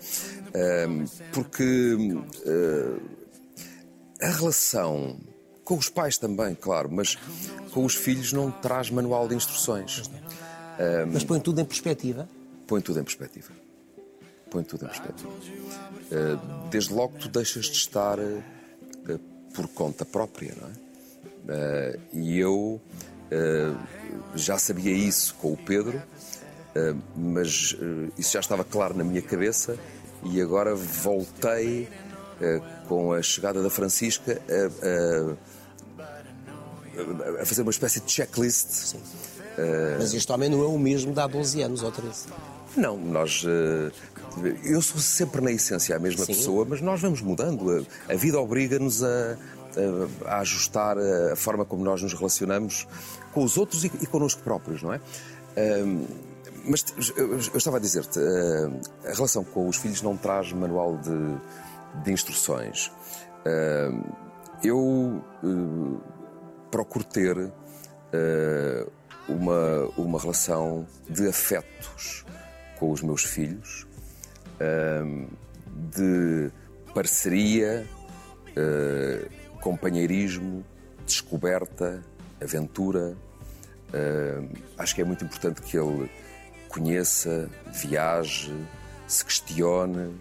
[1.33, 3.01] Porque uh,
[4.21, 5.17] a relação
[5.65, 7.17] com os pais também, claro, mas
[7.73, 10.03] com os filhos não traz manual de instruções.
[11.13, 12.29] Mas põe tudo em perspectiva?
[12.67, 13.53] Põe tudo em perspectiva.
[14.51, 15.31] Põe tudo em perspectiva.
[15.31, 18.43] Uh, desde logo tu deixas de estar uh,
[19.55, 20.73] por conta própria, não é?
[21.45, 23.77] Uh, e eu uh,
[24.35, 26.03] já sabia isso com o Pedro, uh,
[27.15, 27.77] mas
[28.19, 29.79] isso já estava claro na minha cabeça
[30.25, 31.89] e agora voltei
[32.89, 34.67] com a chegada da Francisca a,
[37.41, 38.71] a fazer uma espécie de checklist.
[38.71, 38.99] Sim.
[39.99, 42.27] mas este homem não é o mesmo de há 12 anos ou 13.
[42.77, 43.47] Não, nós.
[44.65, 46.35] Eu sou sempre na essência a mesma Sim.
[46.35, 47.87] pessoa, mas nós vamos mudando.
[48.09, 49.37] A vida obriga-nos a,
[50.27, 52.87] a, ajustar a forma como nós nos relacionamos
[53.33, 55.01] com os outros e, e connosco próprios, não é?
[56.67, 56.85] mas
[57.17, 58.19] eu, estava a dizer-te,
[59.05, 62.91] a relação com os filhos não traz manual de, de instruções.
[64.63, 66.01] eu eh,
[66.71, 67.53] procuro ter
[68.13, 68.87] eh,
[69.29, 72.25] uma, uma relação de afetos
[72.79, 73.87] com os meus filhos,
[75.91, 76.51] de
[76.95, 77.87] parceria,
[78.57, 80.65] uh, companheirismo,
[81.05, 82.03] descoberta,
[82.43, 83.17] aventura.
[83.93, 86.11] Uh, acho que é muito importante que ele
[86.69, 88.55] conheça, viaje,
[89.07, 90.15] se questione,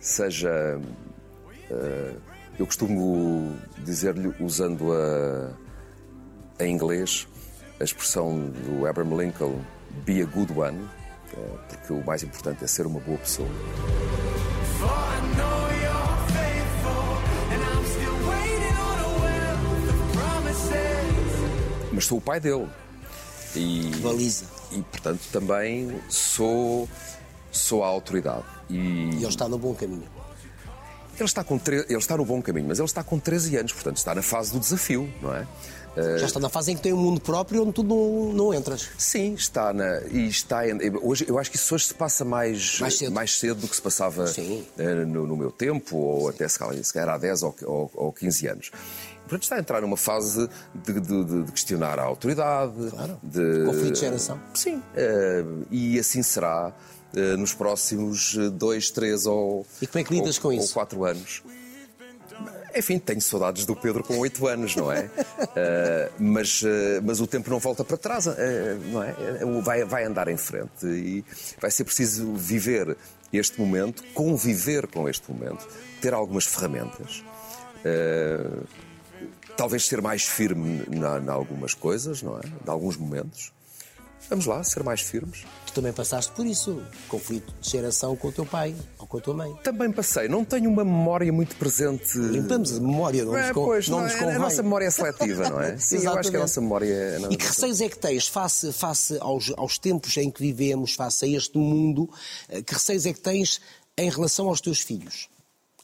[0.00, 0.80] seja.
[1.70, 5.50] Uh, eu costumo dizer-lhe, usando a,
[6.64, 7.26] em inglês,
[7.80, 9.60] a expressão do Abraham Lincoln,
[10.04, 10.88] be a good one,
[11.68, 13.48] porque o mais importante é ser uma boa pessoa.
[21.92, 22.68] Mas sou o pai dele.
[23.54, 24.46] E, Baliza.
[24.72, 26.88] E, portanto, também sou,
[27.52, 28.44] sou a autoridade.
[28.68, 30.08] E, e ele está no bom caminho.
[31.16, 31.86] Ele está, com tre...
[31.88, 34.52] ele está no bom caminho, mas ele está com 13 anos, portanto está na fase
[34.52, 35.46] do desafio, não é?
[36.18, 38.88] Já está na fase em que tem um mundo próprio onde tu não, não entras.
[38.98, 40.00] Sim, está na.
[40.10, 40.62] E está.
[41.02, 43.12] Hoje, eu acho que isso hoje se passa mais, mais, cedo.
[43.12, 46.58] mais cedo do que se passava uh, no, no, meu tempo, ou até se
[46.92, 48.70] calhar há 10 ou, ou, ou 15 anos.
[49.22, 52.90] Portanto, está a entrar numa fase de, de, de questionar a autoridade.
[52.90, 53.18] Claro.
[53.22, 54.40] De conflito de geração.
[54.52, 54.76] Sim.
[54.76, 56.72] Uh, e assim será
[57.14, 59.64] uh, nos próximos dois, três ou.
[59.80, 60.68] E como é que lidas ou, com isso?
[60.68, 61.42] Ou quatro anos.
[62.76, 65.04] Enfim, tenho saudades do Pedro com 8 anos, não é?
[65.04, 66.66] uh, mas, uh,
[67.04, 68.32] mas o tempo não volta para trás, uh,
[68.86, 69.14] não é?
[69.62, 71.24] Vai, vai andar em frente e
[71.60, 72.96] vai ser preciso viver
[73.32, 75.66] este momento, conviver com este momento,
[76.00, 77.22] ter algumas ferramentas.
[79.56, 82.42] talvez ser mais firme em algumas coisas, não é?
[82.46, 83.52] Em alguns momentos.
[84.28, 85.44] Vamos lá, ser mais firmes.
[85.66, 89.20] Tu também passaste por isso, conflito de geração com o teu pai ou com a
[89.20, 89.54] tua mãe.
[89.62, 92.18] Também passei, não tenho uma memória muito presente.
[92.18, 94.34] Limpamos a memória, não, é, nos, pois, não, não nos convém.
[94.34, 95.76] A nossa memória é seletiva, não é?
[95.78, 97.18] Sim, eu acho que a nossa memória é.
[97.30, 101.24] E que receios é que tens face, face aos, aos tempos em que vivemos, face
[101.24, 102.08] a este mundo,
[102.48, 103.60] eh, que receios é que tens
[103.96, 105.28] em relação aos teus filhos?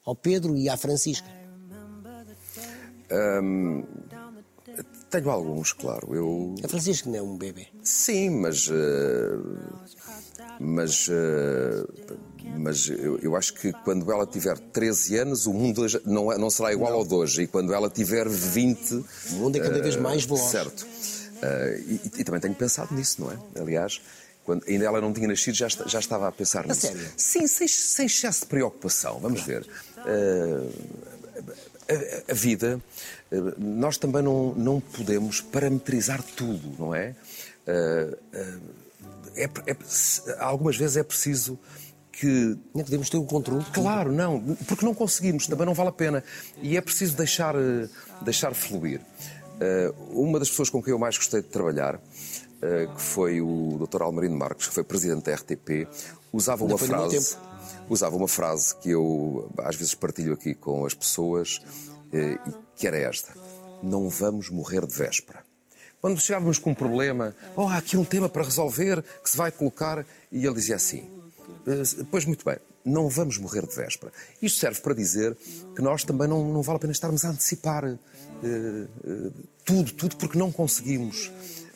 [0.04, 1.28] Ao Pedro e à Francisca?
[3.12, 3.84] Hum,
[5.10, 6.14] tenho alguns, claro.
[6.14, 6.54] Eu...
[6.64, 7.66] A Francisca não é um bebê.
[7.82, 8.68] Sim, mas.
[8.68, 9.58] Uh,
[10.58, 11.08] mas.
[11.08, 11.86] Uh,
[12.56, 16.50] mas eu, eu, acho que quando ela tiver 13 anos, o mundo não, é, não
[16.50, 16.98] será igual não.
[16.98, 17.42] ao de hoje.
[17.42, 18.92] E quando ela tiver 20.
[18.92, 20.50] O mundo é cada uh, vez mais veloz.
[20.50, 20.86] Certo.
[21.88, 23.36] E, e, também tenho pensado nisso, não é?
[23.60, 24.00] Aliás.
[24.44, 26.86] Quando ainda ela não tinha nascido, já, já estava a pensar nisso.
[26.86, 27.08] A sério?
[27.16, 29.18] Sim, sem, sem excesso de preocupação.
[29.20, 29.66] Vamos ver.
[31.90, 32.80] A, a, vida,
[33.30, 37.14] eh, nós também não, não podemos parametrizar tudo, não é?
[37.66, 38.58] Eh, eh,
[39.36, 39.76] é, é,
[40.38, 41.58] algumas vezes é preciso
[42.20, 42.56] que.
[42.74, 43.64] Não podemos ter o controle.
[43.72, 46.24] Claro, não, porque não conseguimos, também não vale a pena.
[46.62, 47.54] E é preciso deixar,
[48.22, 49.00] deixar fluir.
[50.10, 52.00] Uma das pessoas com quem eu mais gostei de trabalhar,
[52.96, 54.02] que foi o Dr.
[54.02, 55.86] Almarino Marques, que foi presidente da RTP,
[56.32, 57.36] usava uma frase
[57.90, 61.60] usava uma frase que eu às vezes partilho aqui com as pessoas,
[62.12, 62.38] eh,
[62.76, 63.34] que era esta:
[63.82, 65.40] Não vamos morrer de véspera.
[66.00, 69.50] Quando chegávamos com um problema, oh, há aqui um tema para resolver que se vai
[69.50, 71.19] colocar, e ele dizia assim: eh,
[72.10, 74.12] Pois muito bem, não vamos morrer de véspera.
[74.40, 75.36] Isto serve para dizer
[75.74, 79.32] que nós também não, não vale a pena estarmos a antecipar uh, uh,
[79.64, 81.30] tudo, tudo, porque não conseguimos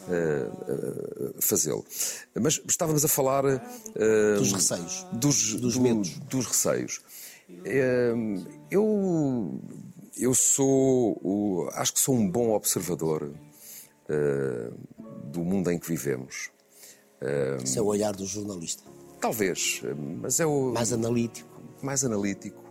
[0.08, 1.84] uh, fazê-lo.
[2.34, 3.44] Mas estávamos a falar.
[4.38, 5.06] Dos receios.
[5.12, 6.10] Dos, dos do, medos.
[6.30, 7.02] Dos receios.
[8.70, 9.60] Eu,
[10.16, 11.68] eu sou.
[11.74, 13.30] Acho que sou um bom observador
[15.30, 16.50] do mundo em que vivemos.
[17.62, 18.93] Esse é o olhar do jornalista.
[19.24, 19.80] Talvez,
[20.20, 20.70] mas é o.
[20.74, 21.48] Mais analítico.
[21.80, 22.62] Mais analítico.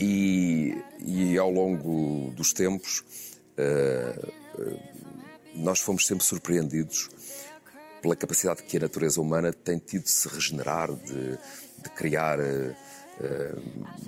[0.00, 3.04] E, e, ao longo dos tempos,
[3.56, 4.82] uh,
[5.54, 7.08] nós fomos sempre surpreendidos
[8.02, 11.38] pela capacidade que a natureza humana tem tido de se regenerar, de,
[11.80, 12.74] de criar uh,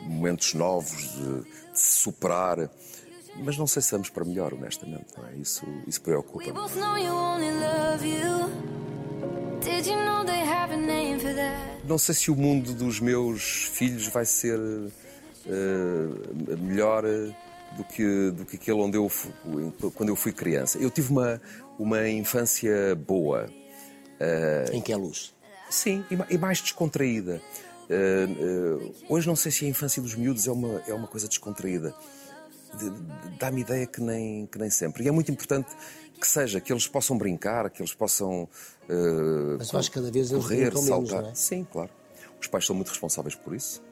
[0.02, 2.68] momentos novos, de, de, se superar.
[3.36, 5.06] Mas não sei se vamos para melhor, honestamente.
[5.16, 5.36] Não é?
[5.36, 6.50] Isso, isso preocupa-me.
[11.85, 14.90] Não sei se o mundo dos meus filhos vai ser uh,
[16.59, 17.05] melhor
[17.77, 19.11] do que, do que aquele onde eu
[19.94, 20.79] quando eu fui criança.
[20.79, 21.40] Eu tive uma,
[21.79, 23.48] uma infância boa.
[24.20, 25.35] Uh, em que é luz?
[25.70, 27.40] Sim, e, mais descontraída.
[27.88, 31.29] Uh, uh, hoje não sei se a infância dos miúdos é uma, é uma coisa
[31.29, 31.94] descontraída.
[32.79, 35.05] De, de, Dá-me ideia que nem, que nem sempre.
[35.05, 35.70] E é muito importante
[36.22, 38.48] que seja, que eles possam brincar, que eles possam.
[39.58, 41.22] Mas eu acho que cada vez eles correr, saltar.
[41.22, 41.35] Menos, é?
[41.35, 41.90] Sim, claro.
[42.40, 43.82] Os pais são muito responsáveis por isso.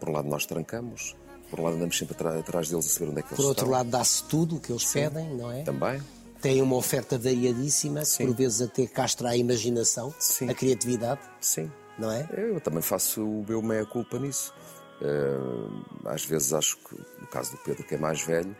[0.00, 1.16] Por um lado, nós trancamos,
[1.48, 3.64] por um lado, andamos sempre atrás deles a saber onde é que eles Por outro
[3.66, 3.78] estão.
[3.78, 5.62] lado, dá-se tudo o que eles Sim, pedem, não é?
[5.62, 6.02] Também.
[6.42, 8.26] Tem uma oferta variadíssima, Sim.
[8.26, 10.50] por vezes até castra a imaginação, Sim.
[10.50, 11.20] a criatividade.
[11.40, 11.70] Sim.
[11.96, 12.28] Não é?
[12.36, 14.52] Eu também faço o meu meia-culpa nisso.
[15.00, 18.54] Uh, às vezes acho que, no caso do Pedro, que é mais velho,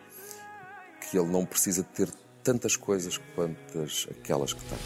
[1.01, 2.09] que ele não precisa de ter
[2.45, 4.79] tantas coisas quantas aquelas que tem.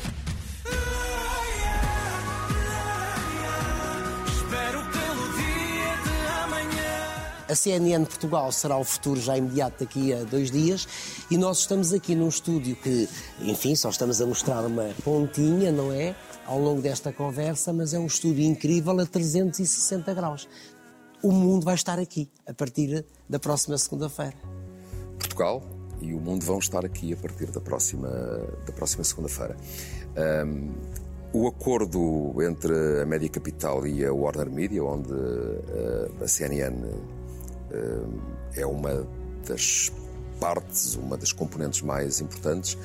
[7.49, 10.87] A CNN Portugal será o futuro já imediato daqui a dois dias
[11.31, 13.09] e nós estamos aqui num estúdio que,
[13.41, 16.15] enfim, só estamos a mostrar uma pontinha, não é?
[16.45, 20.47] Ao longo desta conversa, mas é um estúdio incrível a 360 graus.
[21.23, 24.37] O mundo vai estar aqui a partir da próxima segunda-feira.
[25.19, 25.63] Portugal
[26.01, 28.09] e o mundo vão estar aqui a partir da próxima,
[28.67, 29.57] da próxima segunda-feira.
[30.47, 30.73] Um,
[31.33, 38.21] o acordo entre a Média Capital e a Warner Media, onde uh, a CNN uh,
[38.57, 39.07] é uma
[39.47, 39.93] das
[40.41, 42.79] partes, uma das componentes mais importantes,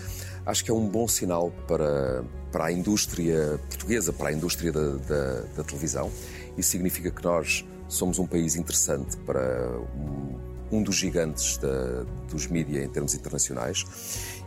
[0.45, 4.97] acho que é um bom sinal para, para a indústria portuguesa, para a indústria da,
[4.97, 6.11] da, da televisão.
[6.57, 12.47] Isso significa que nós somos um país interessante para um, um dos gigantes da, dos
[12.47, 13.85] mídias em termos internacionais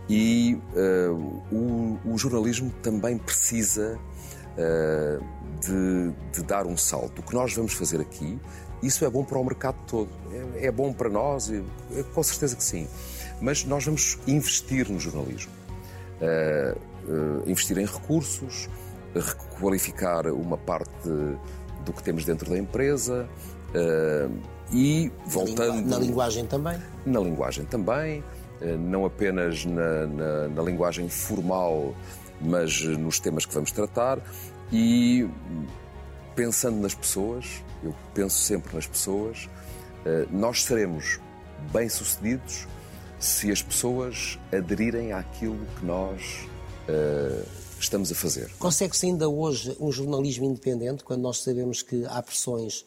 [0.09, 3.99] e uh, o, o, jornalismo também precisa
[4.57, 5.25] uh,
[5.61, 7.21] de, de, dar um salto.
[7.21, 8.39] O que nós vamos fazer aqui,
[8.83, 10.09] isso é bom para o mercado todo.
[10.55, 11.63] É, é bom para nós, é,
[12.15, 12.87] com certeza que sim.
[13.41, 15.53] Mas nós vamos investir no jornalismo.
[16.21, 16.97] Uh,
[17.47, 18.69] investir em recursos,
[19.15, 21.09] requalificar uma parte
[21.85, 23.29] do que temos dentro da empresa
[24.73, 25.89] e voltando.
[25.89, 26.79] Na linguagem também?
[27.05, 28.23] Na linguagem também.
[28.61, 31.95] Eh, não apenas na, na, na, linguagem formal,
[32.41, 34.19] mas nos temas que vamos tratar
[34.73, 35.29] e
[36.35, 39.49] pensando nas pessoas, eu penso sempre nas pessoas,
[40.07, 41.21] eh, nós seremos
[41.73, 42.67] bem-sucedidos
[43.19, 46.47] se as pessoas aderirem àquilo que nós
[46.89, 47.47] uh,
[47.81, 48.51] estamos a fazer.
[48.59, 52.85] Consegue-se ainda hoje um jornalismo independente quando nós sabemos que há pressões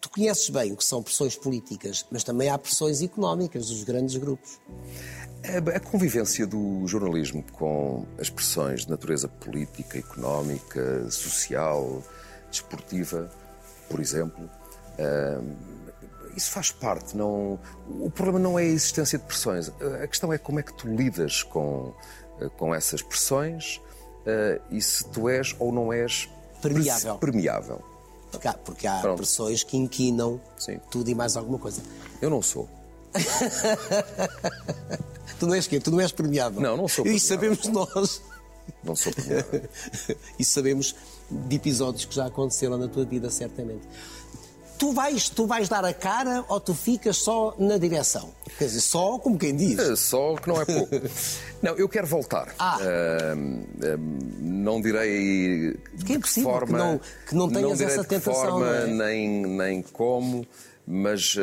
[0.00, 4.16] Tu conheces bem o que são pressões políticas, mas também há pressões económicas dos grandes
[4.16, 4.60] grupos.
[5.74, 12.02] A convivência do jornalismo com as pressões de natureza política, económica, social,
[12.50, 13.30] desportiva,
[13.88, 14.50] por exemplo,
[16.36, 17.16] isso faz parte.
[17.16, 19.70] Não, o problema não é a existência de pressões.
[20.02, 21.94] A questão é como é que tu lidas com,
[22.56, 23.80] com essas pressões
[24.70, 26.28] e se tu és ou não és
[26.60, 27.18] permeável.
[27.18, 27.95] permeável.
[28.36, 30.78] Porque há, porque há pressões que inquinam Sim.
[30.90, 31.80] tudo e mais alguma coisa.
[32.20, 32.68] Eu não sou.
[35.40, 35.80] tu não és quê?
[35.80, 36.60] Tu não és premiado.
[36.60, 38.20] Não, não sou Isso sabemos nós.
[38.84, 39.62] Não sou premiado.
[40.38, 40.94] Isso sabemos
[41.30, 43.88] de episódios que já aconteceram na tua vida, certamente.
[44.78, 48.30] Tu vais, tu vais dar a cara ou tu ficas só na direção?
[48.58, 49.78] Quer dizer, só como quem diz.
[49.78, 50.94] É, só que não é pouco.
[51.62, 52.54] não, eu quero voltar.
[52.58, 52.78] Ah.
[52.78, 53.98] Uh,
[54.40, 58.34] não direi que é impossível forma, que não, que não tenhas não essa tentação.
[58.34, 58.86] Forma, é?
[58.86, 60.46] nem, nem como
[60.86, 61.34] mas.
[61.34, 61.40] Uh,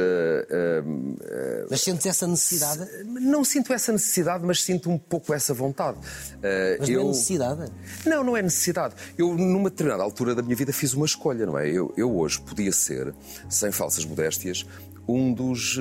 [0.85, 3.03] uh, mas sentes essa necessidade?
[3.03, 5.97] Não sinto essa necessidade, mas sinto um pouco essa vontade.
[5.97, 6.95] Uh, mas eu...
[6.95, 7.71] não é necessidade?
[8.05, 8.95] Não, não é necessidade.
[9.17, 11.67] Eu, numa determinada altura da minha vida, fiz uma escolha, não é?
[11.69, 13.13] Eu, eu hoje podia ser,
[13.49, 14.65] sem falsas modéstias,
[15.07, 15.77] um dos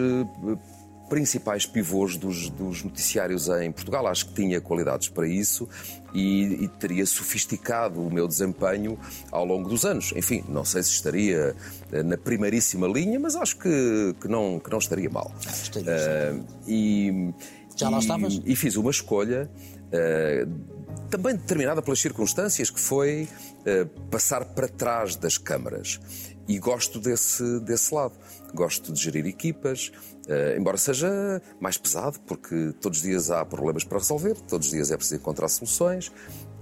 [1.08, 4.06] principais pivôs dos, dos, noticiários em Portugal.
[4.06, 5.68] Acho que tinha qualidades para isso
[6.14, 8.98] e, e, teria sofisticado o meu desempenho
[9.30, 10.12] ao longo dos anos.
[10.16, 11.54] Enfim, não sei se estaria
[11.90, 15.32] eh, na primeiríssima linha, mas acho que, que, não, que não estaria mal.
[15.46, 17.32] Ah, uh, e,
[17.76, 18.40] Já lá estavas?
[18.44, 19.50] E fiz uma escolha.
[19.92, 23.28] Uh, também determinada pelas circunstâncias, que foi
[23.60, 26.00] uh, passar para trás das câmaras.
[26.48, 28.14] E gosto desse, desse lado.
[28.54, 33.82] Gosto de gerir equipas, Uh, embora seja mais pesado, porque todos os dias há problemas
[33.82, 36.12] para resolver, todos os dias é preciso encontrar soluções,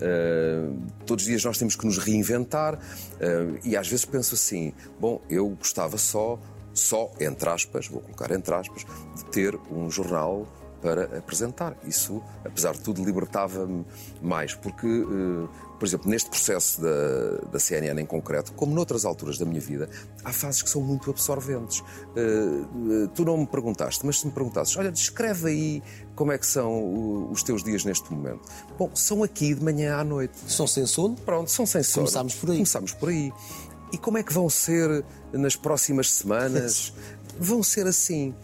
[0.00, 0.74] uh,
[1.04, 2.78] todos os dias nós temos que nos reinventar.
[3.62, 6.40] E às vezes penso assim: bom, eu gostava só,
[6.72, 10.48] só, entre aspas, vou colocar entre aspas, de ter um jornal
[10.80, 11.76] para apresentar.
[11.84, 13.84] Isso, apesar de tudo, libertava-me
[14.22, 14.86] mais, porque
[15.80, 19.88] por exemplo, neste processo da, da CNN em concreto, como noutras alturas da minha vida,
[20.22, 21.80] há fases que são muito absorventes.
[21.80, 25.82] Uh, uh, tu não me perguntaste, mas se me perguntasses, olha, descreve aí
[26.14, 28.46] como é que são os teus dias neste momento.
[28.78, 30.36] Bom, são aqui de manhã à noite.
[30.46, 31.16] São sem sono?
[31.16, 32.04] Pronto, são sem sono.
[32.04, 32.56] Começámos por aí.
[32.56, 33.32] Começámos por aí.
[33.90, 35.02] E como é que vão ser
[35.32, 36.92] nas próximas semanas?
[37.40, 38.34] vão ser assim.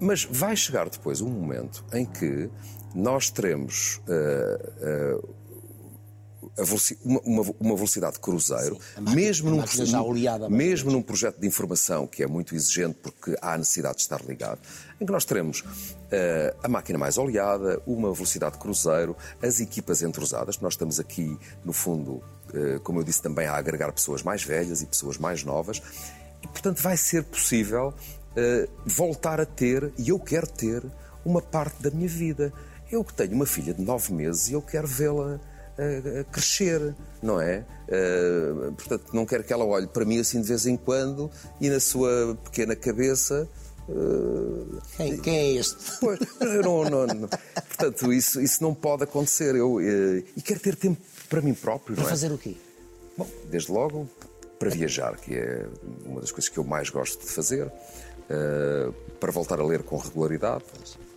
[0.00, 2.50] Mas vai chegar depois um momento em que
[2.94, 5.34] nós teremos uh, uh,
[7.04, 12.06] uma, uma, uma, velocidade de cruzeiro, máquina, mesmo, num, oleada, mesmo num projeto de informação
[12.06, 14.60] que é muito exigente porque há necessidade de estar ligado,
[15.00, 20.02] em que nós teremos uh, a máquina mais oleada, uma velocidade de cruzeiro, as equipas
[20.02, 22.22] entrosadas, nós estamos aqui, no fundo,
[22.84, 25.82] como eu disse também, a agregar pessoas mais velhas e pessoas mais novas,
[26.40, 27.92] e portanto vai ser possível
[28.36, 30.82] uh, voltar a ter, e eu quero ter,
[31.24, 32.52] uma parte da minha vida.
[32.90, 35.40] Eu que tenho uma filha de nove meses e eu quero vê-la
[35.78, 37.64] a, crescer, não é?
[37.88, 41.30] Uh, portanto, não quero que ela olhe para mim assim de vez em quando
[41.60, 43.48] e na sua pequena cabeça.
[43.88, 45.76] Uh, quem, quem, é este?
[46.00, 46.18] Pois,
[46.62, 49.54] não, não, não, Portanto, isso, isso não pode acontecer.
[49.54, 51.96] Eu, e quero ter tempo para mim próprio.
[51.96, 52.08] Para é?
[52.08, 52.56] fazer o quê?
[53.16, 54.08] Bom, desde logo
[54.58, 55.66] para viajar, que é
[56.06, 57.70] uma das coisas que eu mais gosto de fazer,
[58.30, 60.64] uh, para voltar a ler com regularidade,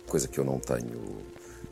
[0.06, 1.18] coisa que eu não tenho,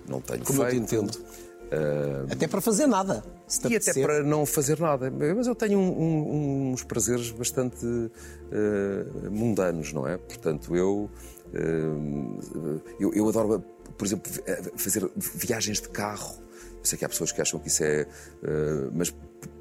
[0.09, 0.77] não tenho Como feito.
[0.77, 1.19] eu te entendo.
[1.67, 3.25] Uh, até para fazer nada.
[3.69, 5.11] e até para não fazer nada.
[5.11, 10.17] Mas eu tenho um, um, uns prazeres bastante uh, mundanos, não é?
[10.17, 11.11] Portanto, eu,
[11.53, 13.65] uh, eu, eu, adoro,
[13.99, 14.31] por exemplo,
[14.77, 16.37] fazer viagens de carro.
[16.79, 18.07] Eu sei que há pessoas que acham que isso é.
[18.93, 19.13] mas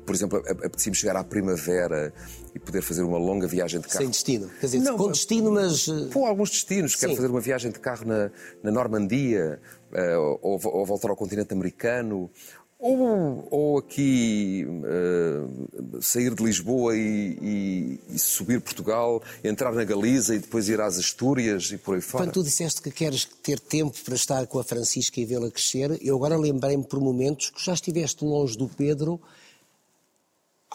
[0.05, 2.13] por exemplo, apetecia-me chegar à primavera
[2.53, 3.97] e poder fazer uma longa viagem de carro.
[3.97, 4.49] Sem destino.
[4.59, 5.87] Quer dizer, não, com destino, mas.
[6.13, 6.93] Com alguns destinos.
[6.93, 6.99] Sim.
[6.99, 9.59] Quero fazer uma viagem de carro na, na Normandia,
[9.91, 12.29] uh, ou, ou, voltar ao continente americano,
[12.77, 20.35] ou, ou aqui uh, sair de Lisboa e, e, e, subir Portugal, entrar na Galiza
[20.35, 22.25] e depois ir às Astúrias e por aí fora.
[22.25, 25.97] Quando tu disseste que queres ter tempo para estar com a Francisca e vê-la crescer,
[25.99, 29.19] eu agora lembrei-me por momentos que já estiveste longe do Pedro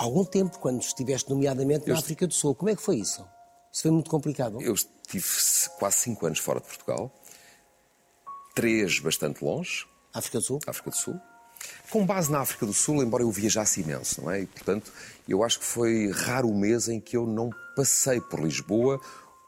[0.01, 1.99] há algum tempo, quando estiveste nomeadamente na eu...
[1.99, 2.55] África do Sul.
[2.55, 3.27] Como é que foi isso?
[3.71, 4.61] Isso foi muito complicado?
[4.63, 5.27] Eu estive
[5.79, 7.13] quase cinco anos fora de Portugal,
[8.55, 9.87] três bastante longe.
[10.13, 10.59] África do Sul?
[10.67, 11.21] África do Sul.
[11.91, 14.41] Com base na África do Sul, embora eu viajasse imenso, não é?
[14.41, 14.91] E, portanto,
[15.29, 18.99] eu acho que foi raro o mês em que eu não passei por Lisboa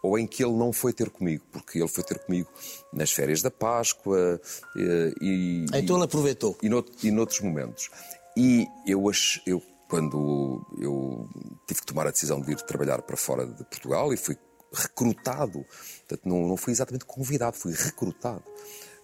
[0.02, 2.50] ou em que ele não foi ter comigo, porque ele foi ter comigo
[2.92, 4.40] nas férias da Páscoa
[4.76, 5.66] eh, e.
[5.72, 6.58] Então ele aproveitou.
[6.62, 7.88] E, nout, e noutros momentos.
[8.36, 9.62] E eu, ach, eu
[9.92, 11.28] quando eu
[11.66, 14.38] tive que tomar a decisão de ir trabalhar para fora de Portugal e fui
[14.72, 15.66] recrutado,
[15.98, 18.42] portanto, não, não fui exatamente convidado, fui recrutado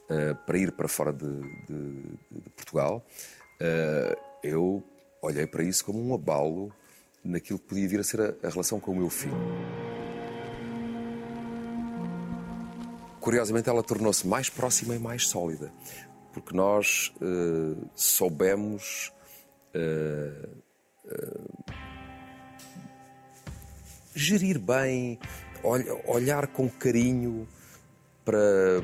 [0.08, 1.28] uh, para ir para fora de,
[1.66, 3.04] de, de Portugal,
[3.60, 4.82] uh, eu
[5.20, 6.72] olhei para isso como um abalo
[7.22, 9.36] naquilo que podia vir a ser a, a relação com o meu filho.
[13.20, 15.70] Curiosamente, ela tornou-se mais próxima e mais sólida,
[16.32, 19.12] porque nós uh, soubemos
[19.74, 20.67] uh,
[24.14, 25.18] gerir bem,
[26.06, 27.48] olhar com carinho
[28.24, 28.82] para,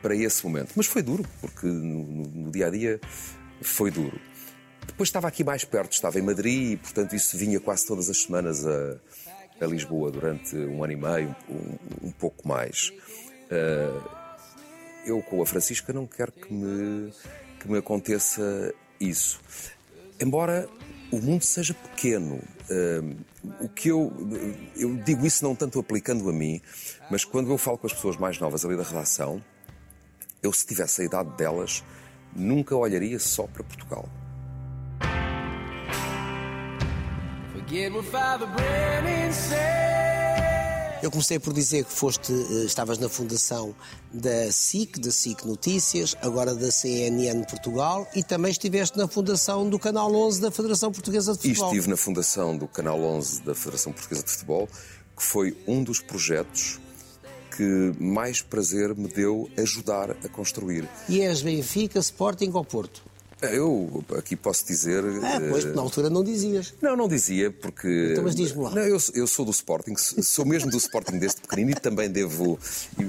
[0.00, 0.72] para esse momento.
[0.76, 3.00] Mas foi duro, porque no, no, dia a dia
[3.60, 4.18] foi duro.
[4.86, 8.22] Depois estava aqui mais perto, estava em Madrid e, portanto, isso vinha quase todas as
[8.22, 8.96] semanas a,
[9.60, 12.92] a Lisboa durante um ano e meio, um, um pouco mais.
[13.50, 14.08] Uh,
[15.04, 17.12] eu, com a Francisca, não quero que me,
[17.60, 19.40] que me aconteça isso.
[20.20, 20.68] Embora
[21.16, 22.40] o mundo seja pequeno.
[22.70, 23.16] Uh,
[23.60, 24.12] o que eu,
[24.76, 26.60] eu digo isso não tanto aplicando a mim,
[27.10, 29.42] mas quando eu falo com as pessoas mais novas ali da redação,
[30.42, 31.82] eu se tivesse a idade delas,
[32.34, 34.08] nunca olharia só para Portugal.
[37.52, 39.95] Forget what Father Brennan said.
[41.06, 43.72] Eu comecei por dizer que foste, eh, estavas na fundação
[44.12, 49.78] da SIC, da SIC Notícias, agora da CNN Portugal e também estiveste na fundação do
[49.78, 51.66] Canal 11 da Federação Portuguesa de Futebol.
[51.66, 54.68] E estive na fundação do Canal 11 da Federação Portuguesa de Futebol,
[55.16, 56.80] que foi um dos projetos
[57.56, 60.88] que mais prazer me deu ajudar a construir.
[61.08, 63.04] E és Benfica, Sporting ou Porto?
[63.42, 65.04] Eu aqui posso dizer.
[65.22, 66.72] Ah, pois, na altura não dizias.
[66.80, 68.10] Não, não dizia, porque.
[68.12, 68.70] Então, mas diz-me lá.
[68.70, 72.58] Não, eu, eu sou do Sporting, sou mesmo do Sporting desde pequenino e também devo.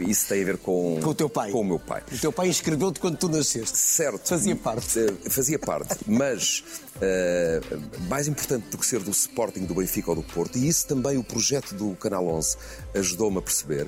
[0.05, 0.99] Isso tem a ver com.
[1.01, 1.51] Com o teu pai.
[1.51, 2.03] Com o meu pai.
[2.11, 3.77] O teu pai inscreveu-te quando tu nasceste.
[3.77, 4.27] Certo.
[4.27, 4.99] Fazia parte.
[4.99, 5.95] Eh, fazia parte.
[6.05, 6.63] Mas.
[6.97, 10.87] Uh, mais importante do que ser do Sporting, do Benfica ou do Porto, e isso
[10.87, 12.57] também o projeto do Canal 11
[12.95, 13.87] ajudou-me a perceber,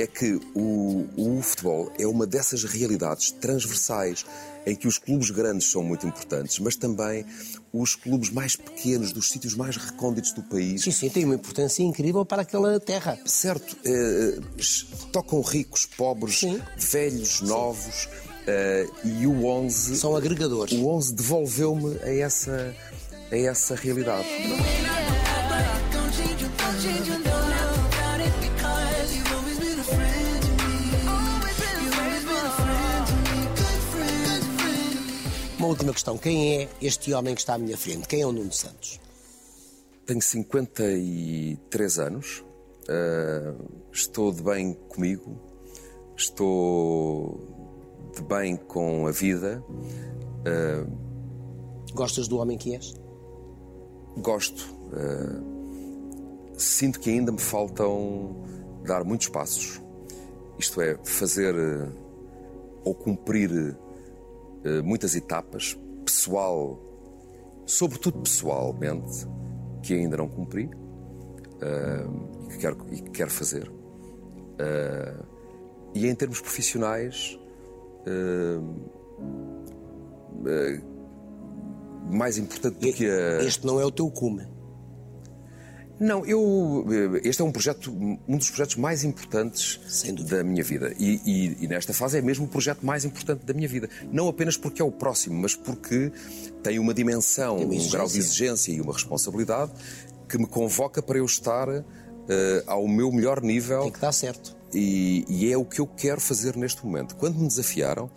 [0.00, 4.24] é que o, o futebol é uma dessas realidades transversais
[4.66, 7.24] em que os clubes grandes são muito importantes, mas também
[7.72, 10.82] os clubes mais pequenos, dos sítios mais recônditos do país.
[10.82, 13.18] Sim, sim, tem uma importância incrível para aquela terra.
[13.24, 13.76] Certo.
[13.84, 14.38] Eh,
[15.12, 16.60] tocam ricos, pobres, sim.
[16.76, 17.46] velhos, sim.
[17.46, 18.08] novos.
[18.46, 19.96] Eh, e o 11.
[19.96, 20.72] São agregadores.
[20.72, 22.74] O 11 devolveu-me a essa,
[23.30, 24.28] a essa realidade.
[35.70, 36.18] Última questão.
[36.18, 38.08] Quem é este homem que está à minha frente?
[38.08, 39.00] Quem é o Nuno Santos?
[40.04, 42.44] Tenho 53 anos.
[42.88, 45.40] Uh, estou de bem comigo.
[46.16, 47.40] Estou
[48.14, 49.62] de bem com a vida.
[49.70, 50.90] Uh,
[51.94, 52.94] Gostas do homem que és?
[54.18, 54.74] Gosto.
[54.92, 58.44] Uh, sinto que ainda me faltam
[58.84, 59.80] dar muitos passos.
[60.58, 61.54] Isto é, fazer
[62.84, 63.76] ou cumprir
[64.84, 66.78] muitas etapas, pessoal,
[67.66, 69.26] sobretudo pessoalmente,
[69.82, 73.68] que ainda não cumpri uh, e, que quero, e que quero fazer.
[73.68, 75.24] Uh,
[75.94, 77.38] e em termos profissionais,
[82.10, 83.42] mais importante do que a.
[83.42, 84.46] Este não é o teu cume.
[86.00, 86.86] Não, eu.
[86.90, 87.92] eh, Este é um projeto,
[88.26, 89.78] um dos projetos mais importantes
[90.28, 90.94] da minha vida.
[90.98, 93.88] E, e- e nesta fase é mesmo o projeto mais importante da minha vida.
[94.10, 96.10] Não apenas porque é o próximo, mas porque
[96.62, 98.72] tem uma dimensão, Tem uma um grau de exigência.
[98.72, 99.72] e uma responsabilidade
[100.26, 103.82] que me convoca para eu estar eh, ao meu melhor nível.
[103.82, 104.56] Tem que dar certo.
[104.72, 107.14] E, e é o que eu quero fazer neste momento.
[107.16, 108.08] Quando me desafiaram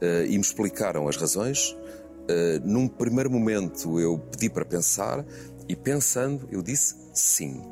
[0.00, 1.74] eh, e me explicaram as razões,
[2.28, 5.24] eh, num primeiro momento eu pedi para pensar
[5.68, 7.62] e pensando eu disse sim.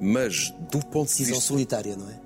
[0.00, 1.48] Mas do ponto de Decisão vista.
[1.48, 2.20] solitária, não é?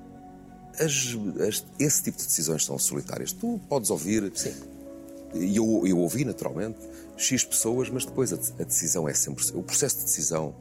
[0.85, 1.17] as-
[1.49, 3.33] as- esse tipo de decisões são solitárias.
[3.33, 4.31] Tu podes ouvir.
[4.35, 4.55] Sim.
[5.35, 6.79] E eu, eu ouvi naturalmente
[7.17, 9.45] X pessoas, mas depois a, a decisão é sempre.
[9.55, 10.55] O processo de decisão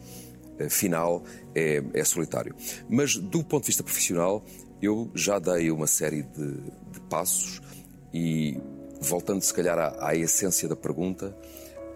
[0.59, 1.23] eh, final
[1.55, 2.55] é, é solitário.
[2.89, 4.43] Mas do ponto de vista profissional,
[4.81, 6.53] eu já dei uma série de,
[6.91, 7.61] de passos
[8.13, 8.59] e,
[9.01, 11.35] voltando se calhar à, à essência da pergunta,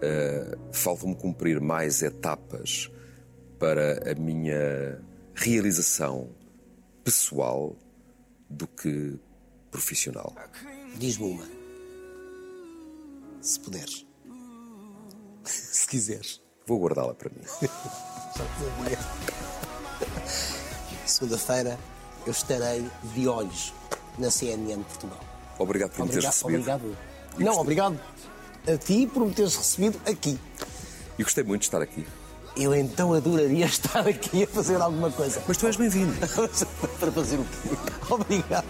[0.00, 2.90] eh, falta-me cumprir mais etapas
[3.58, 5.00] para a minha
[5.34, 6.30] realização
[7.02, 7.76] pessoal
[8.48, 9.18] do que
[9.70, 10.34] profissional.
[10.96, 11.44] Diz-me uma.
[13.40, 14.06] Se puderes.
[15.44, 16.40] Se quiseres.
[16.66, 17.42] Vou guardá-la para mim.
[21.06, 21.78] Segunda-feira
[22.26, 23.72] eu estarei de olhos
[24.18, 25.20] na CNN Portugal.
[25.58, 26.32] Obrigado por me Obrigado.
[26.32, 26.54] recebido.
[26.58, 26.96] obrigado.
[27.38, 27.98] Não, obrigado
[28.72, 30.38] a ti por me teres recebido aqui.
[31.18, 32.06] E gostei muito de estar aqui.
[32.56, 35.42] Eu então adoraria estar aqui a fazer alguma coisa.
[35.46, 36.14] Mas tu és bem-vindo.
[37.00, 37.76] Para fazer o quê?
[38.10, 38.66] Obrigado.